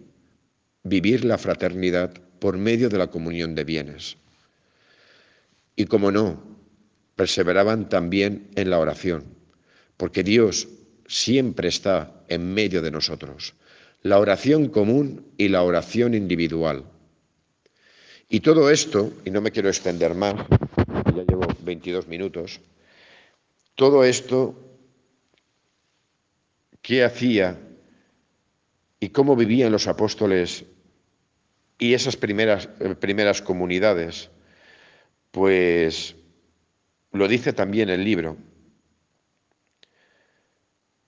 vivir 0.84 1.26
la 1.26 1.38
fraternidad 1.38 2.14
por 2.40 2.58
medio 2.58 2.90
de 2.90 2.98
la 2.98 3.08
comunión 3.08 3.56
de 3.56 3.64
bienes. 3.64 4.18
Y 5.76 5.86
como 5.86 6.12
no, 6.12 6.57
perseveraban 7.18 7.90
también 7.90 8.48
en 8.56 8.70
la 8.70 8.80
oración 8.80 9.36
porque 9.98 10.24
Dios 10.24 10.68
siempre 11.08 11.68
está 11.68 12.24
en 12.28 12.54
medio 12.54 12.82
de 12.82 12.92
nosotros. 12.92 13.56
La 14.04 14.20
oración 14.20 14.70
común 14.70 15.34
y 15.38 15.50
la 15.50 15.64
oración 15.64 16.14
individual. 16.14 16.86
Y 18.30 18.42
todo 18.42 18.70
esto, 18.70 19.12
y 19.26 19.32
no 19.32 19.42
me 19.42 19.52
quiero 19.52 19.70
extender 19.70 20.14
más, 20.14 20.36
ya 21.16 21.24
llevo 21.24 21.48
22 21.62 22.08
minutos, 22.08 22.62
todo 23.76 24.04
esto, 24.04 24.56
¿qué 26.82 27.04
hacía 27.04 27.58
y 29.00 29.10
cómo 29.10 29.36
vivían 29.36 29.72
los 29.72 29.88
apóstoles 29.88 30.66
y 31.80 31.94
esas 31.94 32.18
primeras, 32.18 32.70
eh, 32.80 32.96
primeras 32.96 33.42
comunidades? 33.42 34.30
Pues 35.32 36.16
lo 37.18 37.28
dice 37.28 37.54
también 37.54 37.90
el 37.90 38.04
libro. 38.04 38.38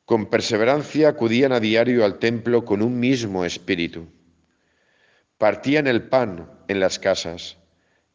Con 0.06 0.26
perseverancia 0.26 1.10
acudían 1.10 1.52
a 1.52 1.60
diario 1.60 2.04
al 2.04 2.20
templo 2.20 2.66
con 2.66 2.82
un 2.82 3.00
mismo 3.00 3.46
espíritu. 3.46 4.08
Partían 5.38 5.88
el 5.88 6.04
pan 6.04 6.50
en 6.68 6.80
las 6.80 7.00
casas 7.00 7.58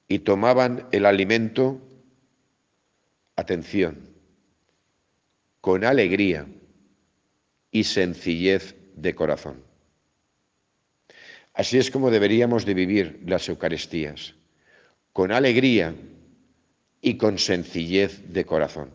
y 0.09 0.19
tomaban 0.19 0.89
el 0.93 1.07
alimento, 1.07 1.81
atención, 3.37 4.11
con 5.61 5.85
alegría 5.85 6.47
y 7.71 7.85
sencillez 7.85 8.75
de 8.97 9.15
corazón. 9.15 9.63
Así 11.55 11.79
es 11.79 11.91
como 11.91 12.11
deberíamos 12.11 12.67
de 12.67 12.75
vivir 12.75 13.23
las 13.25 13.49
Eucaristías, 13.49 14.35
con 15.13 15.31
alegría 15.31 15.95
y 17.05 17.19
con 17.19 17.39
sencillez 17.39 18.33
de 18.33 18.47
corazón. 18.47 18.89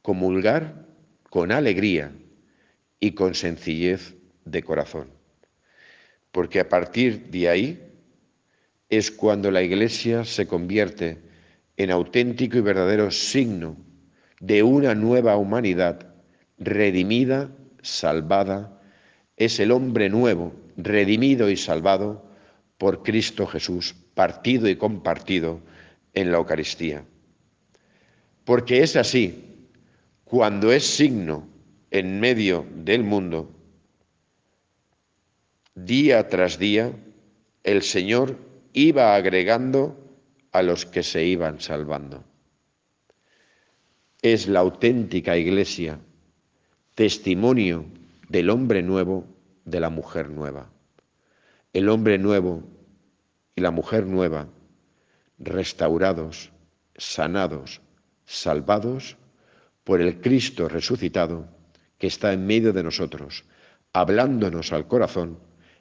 Comulgar 0.00 0.86
con 1.28 1.52
alegría 1.52 2.12
y 2.98 3.10
con 3.12 3.34
sencillez 3.34 4.14
de 4.46 4.62
corazón. 4.62 5.08
Porque 6.32 6.60
a 6.60 6.68
partir 6.70 7.26
de 7.28 7.50
ahí 7.50 7.92
es 8.88 9.10
cuando 9.10 9.50
la 9.50 9.62
Iglesia 9.62 10.24
se 10.24 10.46
convierte 10.46 11.18
en 11.76 11.90
auténtico 11.90 12.56
y 12.56 12.62
verdadero 12.62 13.10
signo 13.10 13.76
de 14.40 14.62
una 14.62 14.94
nueva 14.94 15.36
humanidad 15.36 16.14
redimida, 16.56 17.50
salvada 17.82 18.80
es 19.36 19.60
el 19.60 19.72
hombre 19.72 20.08
nuevo, 20.08 20.54
redimido 20.78 21.50
y 21.50 21.58
salvado 21.58 22.30
por 22.78 23.02
Cristo 23.02 23.46
Jesús, 23.46 23.94
partido 24.14 24.70
y 24.70 24.76
compartido 24.76 25.60
en 26.20 26.32
la 26.32 26.38
Eucaristía. 26.38 27.04
Porque 28.44 28.82
es 28.82 28.96
así, 28.96 29.68
cuando 30.24 30.72
es 30.72 30.84
signo 30.84 31.46
en 31.92 32.18
medio 32.18 32.66
del 32.74 33.04
mundo, 33.04 33.54
día 35.76 36.28
tras 36.28 36.58
día, 36.58 36.92
el 37.62 37.82
Señor 37.82 38.36
iba 38.72 39.14
agregando 39.14 39.96
a 40.50 40.62
los 40.62 40.86
que 40.86 41.04
se 41.04 41.24
iban 41.24 41.60
salvando. 41.60 42.24
Es 44.20 44.48
la 44.48 44.58
auténtica 44.60 45.36
iglesia, 45.36 46.00
testimonio 46.96 47.84
del 48.28 48.50
hombre 48.50 48.82
nuevo, 48.82 49.24
de 49.64 49.78
la 49.78 49.90
mujer 49.90 50.30
nueva. 50.30 50.68
El 51.72 51.88
hombre 51.88 52.18
nuevo 52.18 52.64
y 53.54 53.60
la 53.60 53.70
mujer 53.70 54.06
nueva, 54.06 54.48
restaurados, 55.38 56.52
sanados, 56.96 57.80
salvados 58.24 59.16
por 59.84 60.00
el 60.00 60.20
Cristo 60.20 60.68
resucitado 60.68 61.48
que 61.98 62.06
está 62.06 62.32
en 62.32 62.46
medio 62.46 62.72
de 62.72 62.82
nosotros, 62.82 63.44
hablándonos 63.92 64.72
al 64.72 64.86
corazón 64.86 65.38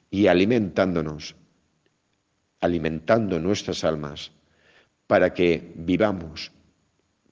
y 0.09 0.27
alimentándonos, 0.27 1.35
alimentando 2.61 3.39
nuestras 3.39 3.83
almas, 3.83 4.31
para 5.05 5.33
que 5.33 5.73
vivamos 5.75 6.51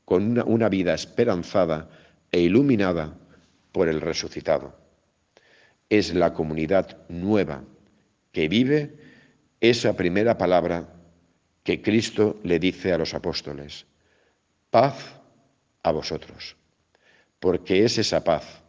con 0.06 0.38
una, 0.48 0.70
vida 0.70 0.94
esperanzada 0.94 1.90
e 2.32 2.42
iluminada 2.42 3.18
por 3.72 3.90
el 3.90 4.02
resucitado. 4.02 4.78
Es 5.90 6.14
la 6.14 6.34
comunidad 6.34 6.98
nueva 7.10 7.64
que 8.32 8.48
vive 8.48 8.98
esa 9.60 9.96
primera 9.96 10.38
palabra 10.38 10.95
que 11.66 11.82
Cristo 11.82 12.40
le 12.44 12.60
dice 12.60 12.94
a 12.94 12.98
los 12.98 13.16
apóstoles. 13.16 13.88
Paz 14.70 15.20
a 15.82 15.92
vosotros, 15.92 16.56
porque 17.40 17.84
es 17.84 17.98
esa 17.98 18.24
paz 18.24 18.62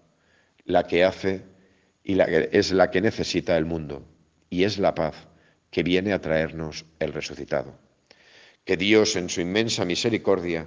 la 0.65 0.87
que 0.87 1.05
hace 1.05 1.43
y 2.03 2.15
la 2.15 2.25
es 2.25 2.73
la 2.73 2.91
que 2.91 3.03
necesita 3.03 3.57
el 3.59 3.67
mundo, 3.67 4.03
y 4.49 4.65
es 4.65 4.79
la 4.79 4.95
paz 4.95 5.29
que 5.71 5.83
viene 5.83 6.15
a 6.15 6.23
traernos 6.23 6.87
el 6.99 7.13
resucitado. 7.13 7.79
Que 8.65 8.79
Dios 8.79 9.15
en 9.17 9.29
su 9.29 9.43
inmensa 9.43 9.85
misericordia 9.85 10.67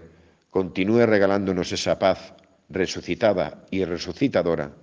continúe 0.51 1.07
regalándonos 1.07 1.71
esa 1.71 1.97
paz 1.97 2.35
resucitada 2.69 3.65
y 3.71 3.85
resucitadora, 3.85 4.75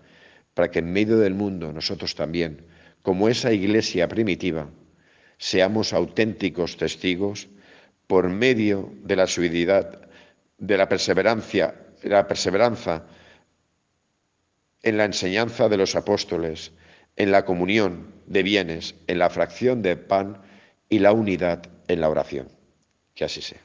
para 0.52 0.72
que 0.72 0.80
en 0.80 0.92
medio 0.92 1.18
del 1.18 1.34
mundo 1.34 1.72
nosotros 1.72 2.16
también, 2.16 2.66
como 3.02 3.28
esa 3.28 3.52
iglesia 3.52 4.08
primitiva, 4.08 4.68
seamos 5.38 5.92
auténticos 5.92 6.76
testigos 6.76 7.48
por 8.06 8.28
medio 8.28 8.92
de 9.02 9.16
la 9.16 9.26
suididad, 9.26 10.08
de 10.58 10.76
la 10.76 10.88
perseverancia, 10.88 11.74
la 12.02 12.26
perseveranza 12.26 13.04
en 14.82 14.96
la 14.96 15.04
enseñanza 15.04 15.68
de 15.68 15.76
los 15.76 15.96
apóstoles, 15.96 16.72
en 17.16 17.32
la 17.32 17.44
comunión 17.44 18.14
de 18.26 18.42
bienes, 18.42 18.94
en 19.06 19.18
la 19.18 19.30
fracción 19.30 19.82
de 19.82 19.96
pan 19.96 20.42
y 20.88 21.00
la 21.00 21.12
unidad 21.12 21.66
en 21.88 22.00
la 22.00 22.08
oración. 22.08 22.48
Que 23.14 23.24
así 23.24 23.42
sea. 23.42 23.60